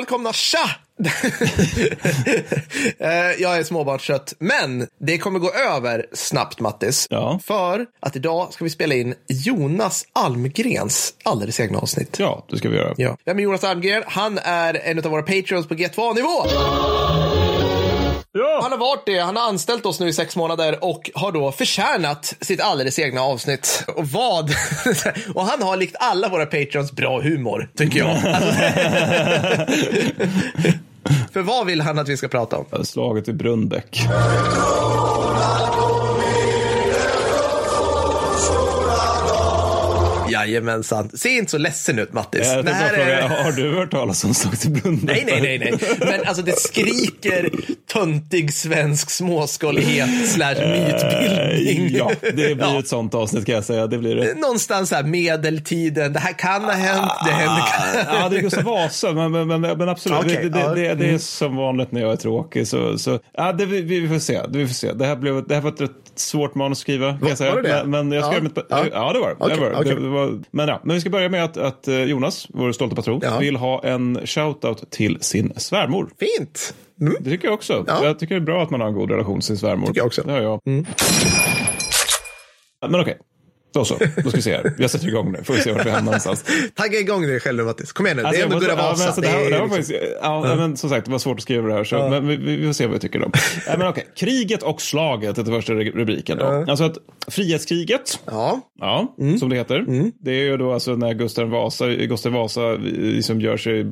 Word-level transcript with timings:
Välkomna! 0.00 0.32
Tja! 0.32 0.70
Eh, 2.98 3.32
jag 3.38 3.58
är 3.58 3.64
småbarnskött, 3.64 4.34
men 4.38 4.86
det 5.00 5.18
kommer 5.18 5.38
gå 5.38 5.50
över 5.50 6.06
snabbt, 6.12 6.60
Mattis. 6.60 7.06
Ja. 7.10 7.40
För 7.44 7.86
att 8.00 8.16
idag 8.16 8.52
ska 8.52 8.64
vi 8.64 8.70
spela 8.70 8.94
in 8.94 9.14
Jonas 9.28 10.04
Almgrens 10.12 11.14
alldeles 11.22 11.60
egna 11.60 11.78
avsnitt. 11.78 12.16
Ja, 12.18 12.46
det 12.50 12.58
ska 12.58 12.68
vi 12.68 12.76
göra. 12.76 12.94
Ja. 12.96 13.16
Vem 13.24 13.38
är 13.38 13.42
Jonas 13.42 13.64
Almgren? 13.64 14.02
Han 14.06 14.38
är 14.38 14.74
en 14.74 14.98
av 14.98 15.04
våra 15.04 15.22
patreons 15.22 15.68
på 15.68 15.74
G2-nivå. 15.74 16.46
Ja! 18.32 18.58
Han 18.62 18.70
har 18.70 18.78
varit 18.78 19.06
det. 19.06 19.18
Han 19.18 19.36
har 19.36 19.48
anställt 19.48 19.86
oss 19.86 20.00
nu 20.00 20.08
i 20.08 20.12
sex 20.12 20.36
månader 20.36 20.84
och 20.84 21.10
har 21.14 21.32
då 21.32 21.52
förtjänat 21.52 22.34
sitt 22.40 22.60
alldeles 22.60 22.98
egna 22.98 23.20
avsnitt. 23.20 23.84
Och 23.96 24.06
vad? 24.06 24.50
och 25.34 25.46
han 25.46 25.62
har 25.62 25.76
likt 25.76 25.96
alla 25.98 26.28
våra 26.28 26.46
patreons 26.46 26.92
bra 26.92 27.20
humor, 27.20 27.70
tycker 27.76 27.98
jag. 27.98 28.20
För 31.32 31.42
vad 31.42 31.66
vill 31.66 31.80
han 31.80 31.98
att 31.98 32.08
vi 32.08 32.16
ska 32.16 32.28
prata 32.28 32.56
om? 32.56 32.84
Slaget 32.84 33.28
i 33.28 33.32
Brunnbäck. 33.32 34.00
Jajamensan. 40.46 41.10
Se 41.14 41.28
inte 41.28 41.50
så 41.50 41.58
ledsen 41.58 41.98
ut, 41.98 42.12
Mattis. 42.12 42.46
Jag 42.46 42.64
Det 42.64 42.72
här 42.72 42.88
fråga, 42.88 43.20
är... 43.20 43.28
har 43.44 43.52
du 43.52 43.74
hört 43.74 43.90
talas 43.90 44.24
om 44.24 44.34
Slaget 44.34 44.64
i 44.64 44.68
Brunnbäck? 44.68 45.24
Nej, 45.26 45.40
nej, 45.40 45.58
nej, 45.58 45.78
nej. 45.80 45.96
Men 45.98 46.26
alltså 46.26 46.42
det 46.42 46.58
skriker 46.58 47.50
töntig 47.92 48.54
svensk 48.54 49.10
småskalighet 49.10 50.28
slash 50.28 50.54
mytbildning. 50.54 51.86
Eh, 51.86 51.96
Ja, 51.96 52.10
det 52.20 52.32
blir 52.32 52.56
Ja. 52.60 52.78
ett 52.78 52.88
sånt 52.88 53.14
avsnitt 53.14 53.46
kan 53.46 53.54
jag 53.54 53.64
säga. 53.64 53.86
Det 53.86 53.98
blir 53.98 54.16
det. 54.16 54.34
Någonstans 54.40 54.90
här 54.90 55.02
medeltiden. 55.02 56.12
Det 56.12 56.18
här 56.18 56.32
kan 56.32 56.64
ha 56.64 56.72
hänt. 56.72 57.12
Det 57.26 57.30
händer. 57.32 57.64
Ja, 58.20 58.28
det 58.28 58.36
är 58.36 58.40
Gustav 58.40 58.64
Vasa, 58.64 59.12
men, 59.12 59.32
men, 59.32 59.48
men, 59.48 59.60
men 59.78 59.88
absolut. 59.88 60.18
Okej, 60.18 60.36
det, 60.42 60.48
det, 60.48 60.74
det, 60.74 60.94
det 60.94 61.04
är 61.04 61.08
mm. 61.08 61.18
som 61.18 61.56
vanligt 61.56 61.92
när 61.92 62.00
jag 62.00 62.12
är 62.12 62.16
tråkig. 62.16 62.68
Så, 62.68 62.98
så, 62.98 63.18
ja, 63.36 63.52
det, 63.52 63.66
vi, 63.66 63.80
vi 63.82 64.08
får 64.08 64.18
se. 64.18 64.40
Vi 64.48 64.66
får 64.66 64.74
se. 64.74 64.92
Det, 64.92 65.06
här 65.06 65.16
blev, 65.16 65.46
det 65.48 65.54
här 65.54 65.62
var 65.62 65.70
ett 65.72 65.80
rätt 65.80 65.90
svårt 66.14 66.54
manus 66.54 66.78
att 66.78 66.82
skriva. 66.82 67.18
Kan 67.18 67.28
jag 67.28 67.38
säga. 67.38 67.54
var 67.54 67.62
det 67.62 67.68
det? 67.68 67.84
Men, 67.86 68.08
men 68.08 68.12
jag 68.18 68.24
ska 68.24 68.34
Ja. 68.34 68.40
mitt, 68.42 68.58
Ja. 68.68 68.84
ja. 68.92 69.12
det 69.12 69.18
var 69.18 69.28
det. 69.28 69.34
Okej, 69.38 69.56
det, 69.56 69.62
var, 69.62 69.72
okej. 69.80 69.94
det 69.94 70.08
var, 70.08 70.29
men, 70.50 70.68
ja, 70.68 70.80
men 70.84 70.94
vi 70.94 71.00
ska 71.00 71.10
börja 71.10 71.28
med 71.28 71.44
att, 71.44 71.56
att 71.56 71.88
eh, 71.88 72.02
Jonas, 72.04 72.46
vår 72.50 72.72
stolta 72.72 72.96
patron, 72.96 73.20
Ja. 73.22 73.38
vill 73.38 73.56
ha 73.56 73.84
en 73.84 74.20
shoutout 74.26 74.90
till 74.90 75.18
sin 75.20 75.52
svärmor. 75.56 76.10
Fint. 76.18 76.74
Mm. 77.00 77.14
Det 77.20 77.30
tycker 77.30 77.48
jag 77.48 77.54
också. 77.54 77.84
Ja. 77.86 78.04
Jag 78.04 78.18
tycker 78.18 78.34
det 78.34 78.40
är 78.40 78.44
bra 78.44 78.62
att 78.62 78.70
man 78.70 78.80
har 78.80 78.88
en 78.88 78.94
god 78.94 79.10
relation 79.10 79.38
till 79.40 79.46
sin 79.46 79.58
svärmor. 79.58 79.86
Tycker 79.86 80.00
jag 80.00 80.06
också. 80.06 80.22
Det 80.22 80.32
har 80.32 80.40
jag. 80.40 80.60
Men 82.88 83.00
okej. 83.00 83.18
Då 83.72 83.84
så, 83.84 83.94
då 84.16 84.28
ska 84.30 84.36
vi 84.36 84.42
se 84.42 84.52
här. 84.56 84.72
Jag 84.78 84.90
sätter 84.90 85.08
igång 85.08 85.32
nu, 85.32 85.44
får 85.44 85.54
vi 85.54 85.60
se 85.60 85.72
vart 85.72 85.86
vi 85.86 85.90
hamnar 85.90 86.04
någonstans. 86.04 86.44
Tagga 86.74 86.98
igång 86.98 87.22
dig 87.22 87.40
själv 87.40 87.56
nu, 87.58 87.64
Mattis. 87.64 87.92
Kom 87.92 88.06
igen 88.06 88.16
nu. 88.16 88.22
det 88.22 88.28
är 88.28 88.30
Alltså, 88.30 88.42
ändå 88.42 88.54
jag 88.56 88.62
Gurra 88.62 88.72
ja, 88.82 88.90
Vasa. 88.90 89.06
alltså, 89.06 89.20
det, 89.20 89.28
är 89.28 89.34
var 89.34 89.50
liksom- 89.50 89.68
faktiskt, 89.70 89.92
ja, 90.22 90.54
men 90.56 90.76
som 90.76 90.90
sagt, 90.90 91.04
det 91.06 91.12
var 91.12 91.18
svårt 91.18 91.36
att 91.36 91.42
skriva 91.42 91.68
det 91.68 91.74
här. 91.74 91.84
Så, 91.84 92.08
Men 92.08 92.28
vi, 92.28 92.36
vi, 92.36 92.66
får 92.66 92.72
se 92.72 92.86
vad 92.86 92.92
vi 92.94 93.00
tycker 93.00 93.24
om. 93.24 93.32
ja, 93.66 93.72
men 93.78 93.88
okej. 93.88 94.06
Kriget 94.16 94.62
och 94.62 94.82
slaget 94.82 95.38
är 95.38 95.42
den 95.42 95.54
första 95.54 95.72
rubriken. 95.72 96.38
Då. 96.38 96.64
Alltså 96.68 96.84
att 96.84 96.96
frihetskriget, 97.28 98.20
Ja. 98.26 98.60
ja, 98.80 99.14
som 99.40 99.48
det 99.48 99.56
heter. 99.56 99.84
Det 100.24 100.30
är 100.30 100.44
ju 100.44 100.56
då 100.56 100.72
alltså 100.72 100.96
när 100.96 101.14
Gustav 101.14 101.48
Vasa, 101.50 101.86
Gustav 101.88 102.32
Vasa 102.32 102.72
liksom 102.72 103.40
gör 103.40 103.56
sig, 103.56 103.84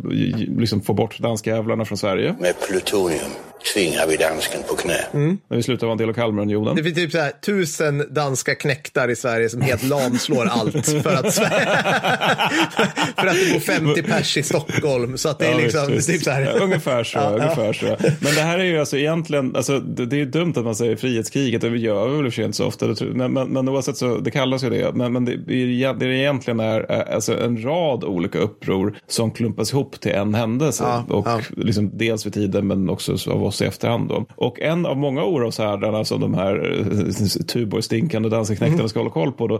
liksom 0.60 0.80
får 0.82 0.94
bort 0.94 1.18
danskjävlarna 1.18 1.84
från 1.84 1.98
Sverige. 1.98 2.34
Med 2.40 2.54
plutonium 2.68 3.30
tvingar 3.74 4.06
vi 4.06 4.16
dansken 4.16 4.60
på 4.68 4.74
knä. 4.76 5.00
När 5.48 5.56
vi 5.56 5.62
slutar 5.62 5.86
vara 5.86 5.92
en 5.92 5.98
del 5.98 6.08
av 6.08 6.12
Kalmarunionen. 6.12 6.76
Det 6.76 6.82
finns 6.82 6.94
typ 6.96 7.12
så 7.12 7.18
här, 7.18 7.30
tusen 7.46 8.04
danska 8.10 8.54
knäktar 8.54 9.08
i 9.10 9.16
Sverige 9.16 9.48
som 9.48 9.60
helt 9.60 9.82
lamslår 9.88 10.46
allt 10.46 10.86
för 10.86 11.14
att, 11.14 11.34
för 11.34 13.26
att 13.26 13.34
det 13.34 13.52
bor 13.52 13.60
50 13.60 14.02
pers 14.02 14.36
i 14.36 14.42
Stockholm. 14.42 15.18
Så 15.18 15.28
att 15.28 15.38
det 15.38 15.46
är 15.46 15.50
Ja, 15.52 15.58
liksom 15.58 15.86
visst, 15.86 16.08
visst. 16.08 16.08
typ 16.08 16.22
så 16.24 16.30
här. 16.30 16.42
Ja, 16.42 16.64
ungefär 16.64 17.04
så. 17.04 17.18
Ja, 17.18 17.24
ja. 17.30 17.30
ungefär 17.42 17.72
så. 17.72 17.86
Men 18.20 18.34
det 18.34 18.40
här 18.40 18.58
är 18.58 18.64
ju 18.64 18.78
alltså 18.80 18.96
egentligen, 18.98 19.56
alltså, 19.56 19.78
det, 19.80 20.06
det 20.06 20.20
är 20.20 20.26
dumt 20.26 20.52
att 20.56 20.64
man 20.64 20.74
säger 20.74 20.96
frihetskriget, 20.96 21.60
det 21.60 21.68
gör 21.68 22.08
vi 22.08 22.22
väl 22.22 22.30
för 22.30 22.42
inte 22.42 22.56
så 22.56 22.66
ofta, 22.66 22.86
det 22.86 23.00
men, 23.00 23.32
men, 23.32 23.48
men 23.48 23.68
oavsett 23.68 23.96
så, 23.96 24.18
det 24.18 24.30
kallas 24.30 24.64
ju 24.64 24.70
det. 24.70 24.92
Men, 24.94 25.12
men 25.12 25.24
det, 25.24 25.32
är 25.32 25.52
ju- 25.54 25.94
det 25.98 26.06
egentligen 26.06 26.60
är 26.60 26.80
är 26.80 27.14
alltså 27.14 27.40
en 27.40 27.64
rad 27.64 28.04
olika 28.04 28.38
uppror 28.38 28.98
som 29.08 29.30
klumpas 29.30 29.72
ihop 29.72 30.00
till 30.00 30.12
en 30.12 30.34
händelse. 30.34 30.84
Ja, 30.84 31.14
och 31.14 31.26
ja. 31.28 31.40
liksom 31.56 31.90
dels 31.98 32.26
vid 32.26 32.32
tiden 32.34 32.66
men 32.66 32.90
också 32.90 33.16
av 33.30 33.44
oss 33.44 33.57
i 33.62 33.64
efterhand. 33.64 34.08
Då. 34.08 34.24
Och 34.36 34.60
en 34.60 34.86
av 34.86 34.96
många 34.96 35.24
oroshärdarna 35.24 36.04
som 36.04 36.20
de 36.20 36.34
här 36.34 36.78
eh, 36.80 37.44
Tuborg-stinkande 37.46 38.28
danskeknektarna 38.28 38.74
Mm. 38.78 38.88
ska 38.88 38.98
hålla 39.00 39.10
koll 39.10 39.32
på 39.32 39.46
då, 39.46 39.58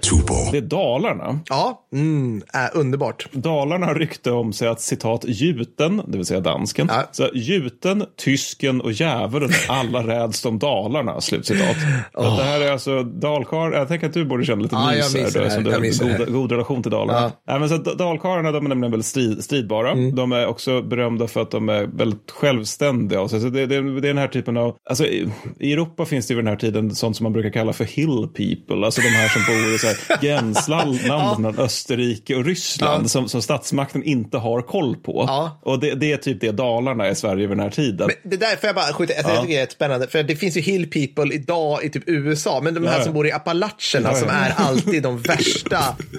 det 0.53 0.59
är 0.59 0.63
Dalarna. 0.63 1.41
Ja, 1.49 1.87
mm, 1.93 2.43
äh, 2.55 2.61
underbart. 2.81 3.29
Dalarna 3.33 3.87
har 3.87 3.95
rykte 3.95 4.31
om 4.31 4.53
sig 4.53 4.69
att 4.69 4.81
citat 4.81 5.25
gjuten, 5.27 6.03
det 6.07 6.17
vill 6.17 6.27
säga 6.27 6.41
dansken, 6.41 6.89
Ja. 6.91 7.03
så 7.13 7.29
gjuten, 7.35 8.05
tysken 8.25 8.81
och 8.81 8.93
djävulen 8.93 9.51
alla 9.69 10.07
räds 10.07 10.45
om 10.45 10.59
Dalarna, 10.59 11.21
slutcitat. 11.21 11.77
oh. 12.15 12.37
Det 12.37 12.45
här 12.45 12.61
är 12.61 12.73
alltså 12.73 13.03
dalkar, 13.03 13.73
jag 13.73 13.89
tänker 13.89 14.07
att 14.07 14.15
du 14.15 14.25
borde 14.25 14.45
känna 14.45 14.63
lite 14.63 14.75
Ja, 14.75 14.91
mys 14.91 15.15
här, 15.17 15.25
då, 15.25 15.41
det 15.41 15.47
eftersom 15.47 15.65
du 15.65 15.71
har 15.73 16.19
det 16.19 16.25
god, 16.25 16.33
god 16.33 16.53
relation 16.53 16.83
till 16.83 16.93
Dalarna. 16.93 17.21
Ja. 17.21 17.31
Nej, 17.49 17.61
men 17.61 17.69
så 17.69 17.77
dalkarlarna 17.77 18.53
de 18.53 18.65
är 18.65 18.69
nämligen 18.69 18.91
väldigt 18.91 19.07
strid, 19.07 19.45
stridbara. 19.45 19.91
Mm. 19.93 20.15
De 20.15 20.33
är 20.33 20.47
också 20.47 20.83
berömda 20.83 21.27
för 21.27 21.43
att 21.43 21.51
de 21.51 21.69
är 21.69 21.87
väldigt 21.87 22.31
självständiga. 22.31 23.29
Så 23.29 23.41
så 23.41 23.49
det, 23.49 23.67
det, 23.95 24.01
det 24.01 24.07
är 24.09 24.15
den 24.15 24.19
här 24.19 24.29
typen 24.29 24.57
av, 24.57 24.77
alltså 24.91 25.07
i, 25.07 25.29
i 25.61 25.73
Europa 25.73 26.05
finns 26.05 26.27
det 26.27 26.33
ju 26.33 26.37
vid 26.37 26.45
den 26.45 26.53
här 26.53 26.59
tiden 26.61 26.95
sånt 26.95 27.17
som 27.17 27.25
man 27.25 27.33
brukar 27.33 27.51
kalla 27.51 27.73
för 27.73 27.85
hill 27.85 28.29
people, 28.37 28.85
alltså 28.87 29.01
de 29.01 29.09
här 29.09 29.29
som 29.29 29.43
bor 29.49 29.75
i 29.75 29.79
så 29.79 29.87
här 29.87 29.97
gränsland 30.23 30.99
mellan 31.03 31.47
Österrike 31.59 32.37
och 32.37 32.45
Ryssland 32.45 33.05
Ja. 33.05 33.09
som, 33.09 33.29
som 33.29 33.43
statsmakten 33.43 34.03
inte 34.03 34.39
har 34.39 34.63
koll 34.63 34.97
på. 34.97 35.25
Ja. 35.27 35.61
Och 35.63 35.81
det, 35.81 35.95
det 35.95 36.13
är 36.13 36.17
typ 36.17 36.41
det 36.41 36.53
Dalarna 36.53 37.09
i 37.09 37.15
Sverige 37.15 37.37
vid 37.47 37.51
den 37.51 37.61
här 37.61 37.71
tiden. 37.71 38.09
Det 38.25 38.37
där 38.37 38.57
får 38.57 38.67
jag 38.67 38.75
bara 38.75 38.93
skjuta, 38.93 39.13
jag 39.17 39.25
tycker 39.27 39.49
det 39.57 39.61
är 39.63 39.67
spännande, 39.67 40.07
för 40.07 40.23
det 40.23 40.37
finns 40.37 40.57
ju 40.57 40.61
hill 40.61 40.91
people 40.91 41.35
idag 41.35 41.85
i 41.85 41.91
typ 41.91 42.03
USA, 42.07 42.61
men 42.63 42.75
de 42.75 42.87
här 42.87 42.99
Ja. 42.99 43.05
som 43.05 43.15
bor 43.15 43.27
i 43.27 43.33
Appalacherna 43.33 43.69
Ja, 43.93 44.01
ja. 44.13 44.15
som 44.15 44.29
är 44.29 44.53
alltid 44.57 45.03
de 45.03 45.19
värsta 45.23 45.79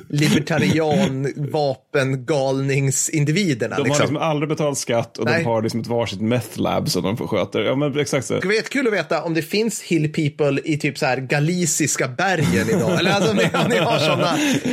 libertarian 0.09 1.33
vapengalningsindividerna. 1.51 3.75
de 3.75 3.81
har 3.81 3.87
liksom. 3.87 4.01
liksom 4.03 4.17
aldrig 4.17 4.49
betalat 4.49 4.77
skatt 4.77 5.17
och 5.17 5.25
Nej. 5.25 5.39
de 5.39 5.45
har 5.45 5.61
liksom 5.61 5.79
ett 5.79 5.87
varsitt 5.87 6.21
meth 6.21 6.59
lab 6.59 6.89
som 6.89 7.03
de 7.03 7.17
får 7.17 7.27
sköta. 7.27 7.58
Ja 7.65 7.75
men 7.75 7.99
exakt 7.99 8.25
så. 8.25 8.33
Det 8.33 8.39
skulle 8.39 8.49
vara 8.51 8.57
jättekul 8.57 8.87
att 8.87 8.93
veta 8.93 9.23
om 9.23 9.33
det 9.33 9.41
finns 9.41 9.81
hill 9.81 10.13
people 10.13 10.61
i 10.65 10.77
typ 10.77 10.97
så 10.97 11.05
här 11.05 11.17
galiciska 11.17 12.07
bergen 12.07 12.69
idag. 12.69 12.99
Eller 12.99 13.11
alltså, 13.11 13.31
om, 13.31 13.37
ni, 13.37 13.43
om 13.43 13.69
ni 13.69 13.77
har 13.77 13.99
sådana, 13.99 14.27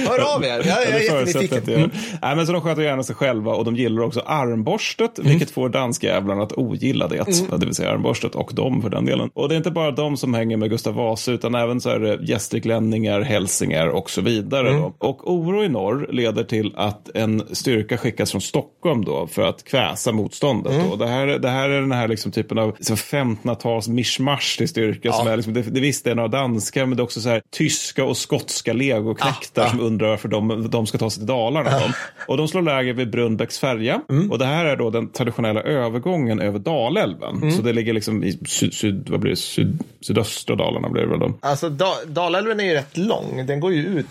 hör 0.09 0.35
av 0.35 0.45
er. 0.45 0.49
Jag, 0.49 0.65
jag 0.67 0.89
är 0.89 1.27
jättenyfiken. 1.27 1.81
gör. 1.81 1.91
Nej, 2.23 2.37
men 2.37 2.47
så 2.47 2.53
de 2.53 2.61
sköter 2.63 2.83
gärna 2.83 3.03
sig 3.03 3.15
själva 3.15 3.53
och 3.55 3.65
de 3.65 3.77
gillar 3.77 4.03
också 4.03 4.21
armborstet, 4.21 5.19
Mm. 5.19 5.31
vilket 5.31 5.51
får 5.51 5.69
danskjävlarna 5.69 6.43
att 6.43 6.53
ogilla 6.53 7.09
det. 7.09 7.25
Det 7.59 7.67
vill 7.67 7.75
säga 7.75 7.91
armborstet 7.91 8.35
och 8.35 8.51
dem 8.55 8.83
för 8.83 8.91
den 8.91 9.05
delen. 9.05 9.31
Och 9.35 9.49
det 9.49 9.55
är 9.55 9.57
inte 9.57 9.71
bara 9.71 9.91
de 9.91 10.17
som 10.17 10.35
hänger 10.35 10.57
med 10.57 10.71
Gustav 10.71 10.95
Vasa 10.95 11.33
utan 11.33 11.55
även 11.55 11.81
så 11.81 11.91
är 11.91 11.99
det 12.01 12.19
gästriklänningar, 12.23 13.21
hälsingar 13.21 13.87
och 13.87 14.11
så 14.11 14.21
vidare. 14.21 14.69
Mm. 14.71 14.83
Och 14.99 15.33
oro 15.33 15.65
i 15.65 15.69
norr 15.69 16.07
leder 16.13 16.45
till 16.45 16.73
att 16.77 17.11
en 17.17 17.43
styrka 17.53 17.99
skickas 17.99 18.31
från 18.31 18.41
Stockholm 18.41 19.05
då 19.05 19.27
för 19.27 19.43
att 19.43 19.65
kväsa 19.65 20.13
motståndet. 20.13 20.73
Mm. 20.73 20.91
Då. 20.91 20.97
Det, 20.97 21.07
här, 21.07 21.27
det 21.27 21.49
här 21.49 21.69
är 21.69 21.81
den 21.81 21.93
här 21.93 22.09
liksom 22.09 22.33
typen 22.33 22.59
av 22.59 22.76
liksom 22.79 22.97
1500-tals 22.97 23.89
mischmasch 23.89 24.55
till 24.59 24.69
styrka. 24.69 25.13
Som 25.13 25.27
är 25.29 25.37
liksom, 25.37 25.53
det, 25.55 25.63
det 25.63 25.81
visst 25.81 26.05
det 26.05 26.11
är 26.11 26.15
några 26.15 26.29
danska 26.29 26.87
men 26.87 26.97
det 26.97 27.01
är 27.01 27.05
också 27.05 27.21
så 27.21 27.29
här 27.29 27.43
tyska 27.51 28.05
och 28.05 28.17
skotska 28.17 28.73
legoknektar 28.73 29.63
Ah, 29.63 29.67
ah. 29.67 29.71
som 29.71 29.81
undrar 29.81 30.09
varför 30.09 30.29
de, 30.29 30.71
de 30.71 30.87
ska 30.87 30.99
ta 30.99 31.11
sig 31.11 31.21
till 31.21 31.27
Dalarna. 31.27 31.71
de. 31.71 31.93
Och 32.29 32.37
de 32.37 32.49
slår 32.49 32.63
läger 32.63 32.93
vid 32.93 33.11
Brunnbäcks 33.11 33.59
färja. 33.59 34.01
Mm. 34.11 34.31
Och 34.31 34.39
det 34.39 34.47
här 34.47 34.65
är 34.65 34.77
då 34.77 34.91
den 34.91 35.09
traditionella 35.09 35.63
övergången 35.63 36.41
över 36.41 36.59
Dalälven. 36.59 37.37
Mm. 37.37 37.51
Så 37.53 37.63
det 37.63 37.73
ligger 37.73 37.93
liksom 37.93 38.25
i 38.25 38.39
syd, 38.47 38.75
syd, 38.75 39.09
vad 39.11 39.21
blir 39.21 39.31
det? 39.31 39.37
Syd, 39.37 39.79
sydöstra 40.01 40.57
Dalarna 40.57 40.89
blir 40.89 41.03
det 41.03 41.09
väl 41.09 41.19
då. 41.19 41.33
Alltså, 41.41 41.69
da, 41.69 41.95
Dalälven 42.07 42.61
är 42.61 42.65
ju 42.65 42.73
rätt 42.75 42.97
lång. 42.97 43.45
Den 43.47 43.61
går 43.61 43.73
ju 43.73 43.87
ut. 43.87 44.07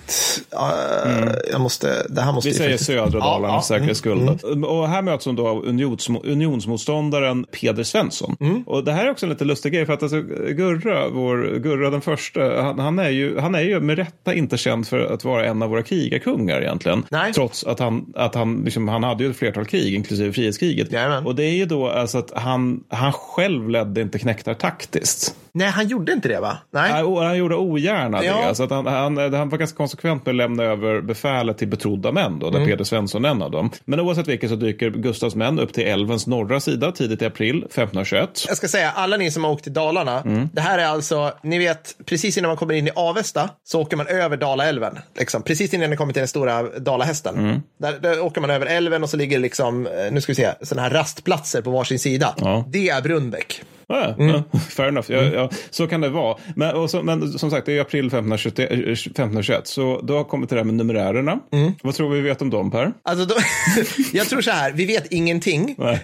Uh, 0.54 1.32
Jag 1.52 1.62
måste, 1.62 2.06
det 2.10 2.22
här 2.22 2.32
måste 2.32 2.50
Vi 2.50 2.56
säger 2.56 2.70
faktiskt- 2.70 2.88
södra 2.88 3.20
Ja, 3.20 3.26
Dalarna 3.26 3.54
ja, 3.54 3.62
för 3.62 3.68
säkerhets 3.68 4.00
skull. 4.00 4.30
Och 4.66 4.88
här 4.90 5.02
möts 5.02 5.26
hon 5.26 5.36
då 5.36 5.48
av 5.48 5.66
unions, 5.66 6.10
unionsmotståndaren 6.24 7.46
Peder 7.52 7.84
Svensson. 7.84 8.36
Mm. 8.56 8.68
Och 8.68 8.84
det 8.84 8.92
här 8.92 9.06
är 9.06 9.12
också 9.12 9.26
en 9.26 9.30
lite 9.30 9.46
lustig 9.46 9.74
grej 9.74 9.86
för 9.86 9.94
att 9.94 10.04
alltså, 10.04 10.22
Gurra, 10.50 11.10
vår, 11.10 11.60
Gurra 11.60 11.90
den 11.90 12.02
första, 12.02 12.62
han, 12.62 12.80
han, 12.80 13.00
är 13.00 13.10
ju, 13.10 13.40
han 13.40 13.56
är 13.56 13.62
ju 13.62 13.80
med 13.80 13.98
rätta 13.98 14.34
inte 14.34 14.58
känd 14.58 14.88
för 14.88 15.14
att 15.14 15.24
vara 15.24 15.46
en 15.46 15.62
av 15.62 15.70
våra 15.70 15.84
krigarkungar 15.84 16.62
egentligen. 16.62 17.06
Nej. 17.12 17.34
Trots 17.34 17.64
att 17.64 17.80
han, 17.80 18.14
att 18.16 18.36
han, 18.36 18.62
liksom, 18.64 18.88
han 18.88 19.04
hade 19.04 19.24
ju 19.24 19.30
ett 19.30 19.38
flertal 19.38 19.66
krig, 19.66 19.94
inklusive 19.96 20.34
frihetskriget. 20.34 20.92
Jajamän. 20.92 21.26
Och 21.26 21.36
det 21.36 21.44
är 21.44 21.56
ju 21.56 21.66
då 21.66 21.88
alltså 21.90 22.18
att 22.18 22.32
han, 22.36 22.84
han 22.90 23.12
själv 23.14 23.70
ledde 23.70 24.02
inte 24.02 24.20
knektar 24.20 24.54
taktiskt. 24.54 25.36
Nej, 25.52 25.68
han 25.68 25.88
gjorde 25.88 26.14
inte 26.14 26.28
det 26.28 26.40
va? 26.40 26.58
Nej. 26.72 27.04
Och 27.04 27.22
Han 27.24 27.38
gjorde 27.38 27.56
ogärna 27.56 28.24
Ja. 28.24 28.38
det. 28.38 28.48
Alltså 28.48 28.64
att 28.64 28.70
han, 28.72 28.86
han, 28.86 29.18
han 29.34 29.50
var 29.50 29.58
ganska 29.58 29.78
konsekvent 29.78 30.26
med 30.26 30.32
att 30.32 30.36
lämna 30.36 30.64
över 30.64 31.02
befälet 31.02 31.58
till 31.58 31.68
betrodda 31.68 32.12
män, 32.12 32.40
då, 32.40 32.50
där 32.50 32.58
Mm. 32.58 32.70
Peder 32.70 32.84
Svensson 32.84 33.26
är 33.26 33.30
en 33.30 33.42
av 33.42 33.52
dem. 33.52 33.70
Men 33.86 34.00
oavsett 34.00 34.28
vilket 34.28 34.50
så 34.50 34.56
dyker 34.56 34.90
Gustavs 34.90 35.36
män 35.36 35.60
upp 35.60 35.74
till 35.74 35.84
älvens 35.84 36.28
norra 36.28 36.60
sida 36.60 36.92
tidigt 36.92 37.22
i 37.22 37.26
april 37.26 37.58
1521. 37.58 38.45
Jag 38.48 38.58
ska 38.58 38.68
säga, 38.68 38.92
alla 38.92 39.18
ni 39.18 39.32
som 39.32 39.44
har 39.44 39.52
åkt 39.52 39.64
till 39.64 39.74
Dalarna, 39.74 40.22
Mm. 40.26 40.50
det 40.54 40.62
här 40.62 40.80
är 40.80 40.86
alltså, 40.86 41.34
ni 41.44 41.58
vet, 41.60 41.96
precis 42.06 42.38
innan 42.38 42.48
man 42.50 42.58
kommer 42.58 42.74
in 42.74 42.88
i 42.88 42.92
Avesta 42.96 43.50
så 43.64 43.82
åker 43.82 43.98
man 43.98 44.08
över 44.08 44.38
Dalaälven. 44.38 45.00
Liksom. 45.18 45.42
Precis 45.42 45.74
innan 45.74 45.90
ni 45.90 45.98
kommer 45.98 46.14
till 46.14 46.20
den 46.20 46.28
stora 46.28 46.64
Dalahästen. 46.64 47.36
Mm. 47.38 47.62
Där, 47.78 48.00
där 48.00 48.20
åker 48.20 48.42
man 48.42 48.50
över 48.50 48.66
älven 48.66 49.04
och 49.04 49.10
så 49.10 49.18
ligger 49.18 49.40
liksom, 49.40 49.88
eh, 49.88 49.94
nu 50.12 50.22
ska 50.22 50.32
vi 50.32 50.36
se, 50.36 50.52
sådana 50.62 50.82
här 50.88 50.90
rastplatser 50.90 51.62
på 51.62 51.70
varsin 51.72 52.00
sida. 52.00 52.36
Ja. 52.38 52.66
Det 52.68 52.90
är 52.90 53.02
Brunnbäck. 53.02 53.62
Ja, 53.88 54.16
Mm. 54.20 54.28
ja, 54.52 54.60
fair 54.70 54.88
enough. 54.88 55.12
Ja, 55.12 55.22
ja, 55.24 55.50
så 55.70 55.88
kan 55.88 56.02
det 56.02 56.10
vara. 56.10 56.38
Men, 56.56 56.90
så, 56.90 57.04
men 57.04 57.40
som 57.40 57.52
sagt, 57.52 57.66
det 57.66 57.78
är 57.78 57.82
april 57.82 58.06
1521, 58.08 58.60
eh, 58.60 58.66
1521 58.66 59.68
så 59.68 60.02
då 60.04 60.18
har 60.18 60.24
kommit 60.24 60.50
det 60.50 60.56
där 60.56 60.64
med 60.64 60.74
numerärerna. 60.76 61.40
Mm. 61.54 61.72
Vad 61.84 61.96
tror 61.96 62.10
vi 62.14 62.22
vet 62.22 62.42
om 62.42 62.50
dem, 62.50 62.72
Per? 62.72 62.92
Alltså 63.04 63.26
då, 63.26 63.36
jag 64.14 64.28
tror 64.30 64.42
så 64.42 64.52
här, 64.52 64.72
vi 64.72 64.86
vet 64.86 65.12
ingenting. 65.12 65.76
Eh, 65.80 65.96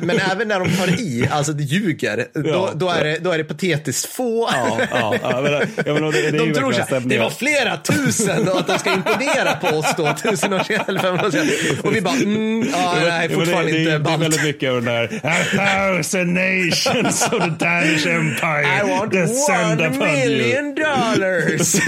men 0.00 0.18
även 0.32 0.48
när 0.48 0.60
de 0.60 0.68
tar 0.76 1.00
i, 1.00 1.28
alltså 1.30 1.52
det 1.52 1.62
ljuger, 1.62 2.26
då, 2.34 2.70
då, 2.74 2.88
är 2.88 3.04
det, 3.04 3.18
då 3.18 3.30
är 3.30 3.38
det 3.38 3.44
patetiskt 3.44 4.12
få. 4.12 4.48
Ja, 4.52 4.78
ja, 4.90 5.14
ja, 5.22 5.40
men, 5.42 5.52
ja, 5.52 5.94
men, 5.94 6.02
det, 6.02 6.10
det 6.12 6.28
är 6.28 6.32
de 6.46 6.52
tror 6.54 6.72
så 6.72 6.80
här, 6.94 7.00
det 7.00 7.18
var 7.18 7.30
flera 7.30 7.76
tusen 7.76 8.48
och 8.48 8.58
att 8.58 8.66
de 8.66 8.78
ska 8.78 8.92
imponera 8.94 9.54
på 9.56 9.66
oss 9.76 9.94
då, 9.96 10.14
tusen 10.30 10.52
år 10.52 10.58
senare, 10.58 10.84
eller 10.88 11.00
500 11.00 11.26
år 11.26 11.30
senare. 11.30 11.48
Och 11.82 11.96
vi 11.96 12.00
bara, 12.00 12.14
mm, 12.14 12.68
ja, 12.72 12.94
nej, 13.08 13.28
fortfarande 13.28 13.72
det, 13.72 13.78
inte 13.78 13.90
det, 13.90 13.90
det 13.90 13.94
är 13.94 13.98
ballt. 13.98 14.22
väldigt 14.22 14.42
mycket 14.44 14.70
av 14.70 14.74
den 14.82 14.84
där 14.84 15.20
A 15.22 15.34
thousand 15.52 16.32
nations 16.34 17.21
of 17.32 17.38
the 17.44 17.64
Danish 17.64 18.06
Empire 18.06 18.64
I 18.64 18.90
want 18.98 19.12
descend 19.12 19.80
one 19.80 19.88
upon 19.88 20.08
you. 20.08 20.28
million 20.28 20.74
dollars. 20.74 21.74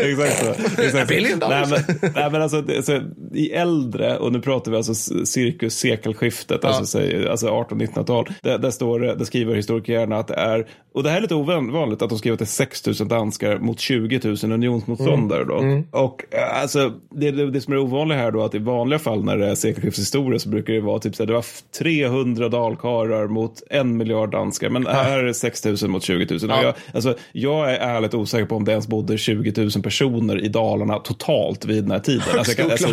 exakt 0.00 0.38
så. 0.44 0.82
Exakt 0.82 1.08
så. 1.08 1.14
billion 1.14 1.38
dollars. 1.38 1.70
Nej, 1.70 1.84
men, 2.02 2.10
nej, 2.14 2.30
men 2.30 2.42
alltså, 2.42 2.62
det, 2.62 2.76
alltså, 2.76 3.02
i 3.34 3.50
äldre, 3.52 4.18
och 4.18 4.32
nu 4.32 4.40
pratar 4.40 4.70
vi 4.70 4.76
alltså 4.76 4.94
cirkus 5.24 5.74
sekelskiftet, 5.78 6.64
alltså, 6.64 6.86
säg, 6.86 7.28
alltså 7.28 7.46
1800-1900-tal, 7.48 8.28
där, 8.42 8.58
där, 8.58 8.70
står, 8.70 9.00
det- 9.00 9.14
där 9.14 9.24
skriver 9.24 9.54
historikerna 9.54 10.16
att 10.18 10.28
det 10.28 10.34
är, 10.34 10.66
och 10.94 11.02
det 11.02 11.10
här 11.10 11.16
är 11.16 11.20
lite 11.20 11.34
ovanligt, 11.34 12.02
att 12.02 12.08
de 12.08 12.18
skriver 12.18 12.32
att 12.32 12.38
det 12.38 12.44
är 12.44 12.46
6 12.46 12.86
000 13.00 13.08
danskar 13.08 13.58
mot 13.58 13.80
20 13.80 14.20
000 14.24 14.36
unionsmotståndare. 14.52 15.44
Då. 15.44 15.58
Mm. 15.58 15.84
Och 15.90 16.24
äh, 16.30 16.62
alltså, 16.62 16.92
det, 17.10 17.30
det, 17.30 17.50
det 17.50 17.60
som 17.60 17.72
är 17.72 17.78
ovanligt 17.78 18.18
här 18.18 18.30
då, 18.30 18.42
att 18.44 18.54
i 18.54 18.58
vanliga 18.58 18.98
fall 18.98 19.24
när 19.24 19.36
det 19.36 19.46
är 19.50 19.54
sekelskifteshistoria 19.54 20.38
så 20.38 20.48
brukar 20.48 20.72
det 20.72 20.80
vara 20.80 20.98
typ 20.98 21.14
så 21.16 21.22
här, 21.22 21.26
det 21.26 21.32
var 21.32 21.44
300 21.78 22.48
dalkarlar 22.48 23.26
mot 23.26 23.62
en 23.70 23.96
miljard 23.96 24.30
danskar, 24.30 24.68
men 24.70 24.86
här 24.86 25.18
är 25.18 25.24
det 25.24 25.34
6 25.34 25.64
000 25.64 25.76
mot 25.88 26.02
20 26.02 26.26
000. 26.30 26.50
Och 26.50 26.50
Ja. 26.58 26.62
Jag, 26.62 26.74
alltså, 26.94 27.14
jag 27.32 27.70
är 27.74 27.78
ärligt 27.78 28.14
osäker 28.14 28.44
på 28.46 28.56
om 28.56 28.64
det 28.64 28.70
ens 28.72 28.88
bodde 28.88 29.18
20 29.18 29.62
000 29.62 29.70
personer 29.82 30.44
i 30.44 30.48
Dalarna 30.48 30.98
totalt 30.98 31.64
vid 31.64 31.84
den 31.84 31.90
här 31.90 31.98
tiden. 31.98 32.22
Alltså, 32.38 32.56
kan- 32.56 32.70
alltså, 32.70 32.88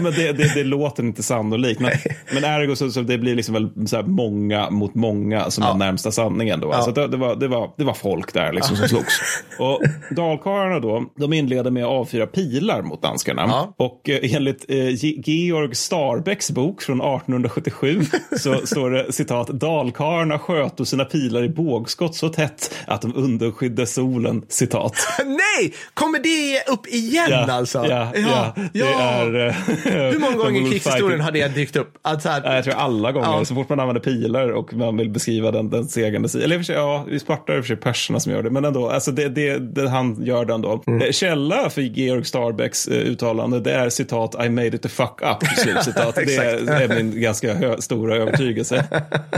men 0.00 0.12
det, 0.12 0.32
det, 0.32 0.54
det 0.54 0.64
låter 0.64 1.02
inte 1.02 1.22
sannolikt. 1.22 1.80
Men, 1.80 1.90
men 2.34 2.44
ergo 2.44 2.76
så, 2.76 2.90
så 2.90 3.00
det 3.00 3.18
blir 3.18 3.34
liksom 3.34 3.54
väl 3.54 3.88
så 3.88 3.96
här 3.96 4.02
många 4.02 4.70
mot 4.70 4.94
många 4.94 5.50
som 5.50 5.64
Ja. 5.64 5.74
är 5.74 5.78
närmsta 5.78 6.10
sanningen. 6.10 6.60
Då. 6.60 6.72
Alltså, 6.72 6.90
det, 6.92 7.06
det, 7.08 7.16
var, 7.16 7.36
det, 7.36 7.48
var, 7.48 7.70
det 7.76 7.84
var 7.84 7.94
folk 7.94 8.34
där 8.34 8.52
liksom 8.52 8.76
som 8.76 8.88
slogs. 8.88 9.14
Och 9.58 9.80
dalkarlarna 10.16 10.80
då, 10.80 11.04
de 11.16 11.32
inleder 11.32 11.70
med 11.70 11.84
att 11.84 11.90
avfyra 11.90 12.26
pilar 12.26 12.82
mot 12.82 13.02
danskarna. 13.02 13.42
Ja. 13.48 13.74
Och 13.76 14.08
eh, 14.08 14.34
enligt 14.34 14.64
eh, 14.68 14.76
Ge- 14.76 15.22
Georg 15.26 15.74
Starbecks 15.74 16.50
bok 16.50 16.82
från 16.82 17.00
1877 17.00 18.00
så 18.38 18.54
står 18.66 18.90
det 18.90 19.12
citat 19.12 19.48
dalkarlarna 19.48 19.97
sköt 20.38 20.88
sina 20.88 21.04
pilar 21.04 21.44
i 21.44 21.48
bågskott 21.48 22.14
så 22.14 22.28
tätt 22.28 22.74
att 22.86 23.02
de 23.02 23.16
underskydde 23.16 23.86
solen 23.86 24.42
citat. 24.48 24.92
Nej, 25.26 25.74
kommer 25.94 26.18
det 26.18 26.72
upp 26.72 26.86
igen 26.86 27.50
alltså? 27.50 27.86
Ja, 27.88 28.12
ja, 28.14 28.54
det 28.72 28.80
är... 28.80 29.46
eh, 29.46 29.52
Hur 30.12 30.18
många 30.18 30.36
gånger 30.44 30.60
i 30.66 30.70
krigshistorien 30.70 31.20
har 31.20 31.30
det 31.32 31.48
dykt 31.48 31.76
upp? 31.76 31.94
Att 32.02 32.22
så 32.22 32.28
här, 32.28 32.42
Ja, 32.44 32.54
Jag 32.54 32.64
tror 32.64 32.74
alla 32.74 33.12
gånger, 33.12 33.26
Ja. 33.28 33.44
så 33.44 33.54
fort 33.54 33.68
man 33.68 33.80
använder 33.80 34.00
pilar 34.02 34.48
och 34.48 34.74
man 34.74 34.96
vill 34.96 35.10
beskriva 35.10 35.50
den, 35.50 35.70
den 35.70 35.88
segrande 35.88 36.28
sidan. 36.28 36.44
Eller 36.44 36.56
i 36.56 36.58
och 36.58 36.60
för 36.60 36.64
sig, 36.66 36.76
ja, 36.76 37.06
i 37.10 37.18
Sparta 37.18 37.52
är 37.52 37.56
det 37.56 37.62
för 37.62 37.66
sig 37.66 37.76
perserna 37.76 38.20
som 38.20 38.32
gör 38.32 38.42
det, 38.42 38.50
men 38.50 38.64
ändå, 38.64 38.88
alltså 38.90 39.10
det, 39.12 39.28
det, 39.28 39.58
det 39.58 39.88
han 39.88 40.24
gör 40.24 40.44
den 40.44 40.62
då. 40.62 40.82
Mm. 40.86 41.02
Eh, 41.02 41.10
Källa 41.10 41.70
för 41.70 41.82
Georg 41.82 42.24
Starbecks 42.24 42.88
eh, 42.88 42.94
uttalande, 42.98 43.60
det 43.60 43.72
är 43.72 43.88
citat 43.88 44.44
I 44.44 44.48
made 44.48 44.66
it 44.76 44.82
the 44.82 44.88
fuck 44.88 45.20
up, 45.22 45.40
det 45.40 45.70
är, 45.70 45.78
Exakt. 46.18 46.66
det 46.66 46.72
är 46.72 46.88
min 47.02 47.20
ganska 47.20 47.54
hö, 47.54 47.76
stora 47.80 48.16
övertygelse. 48.16 48.84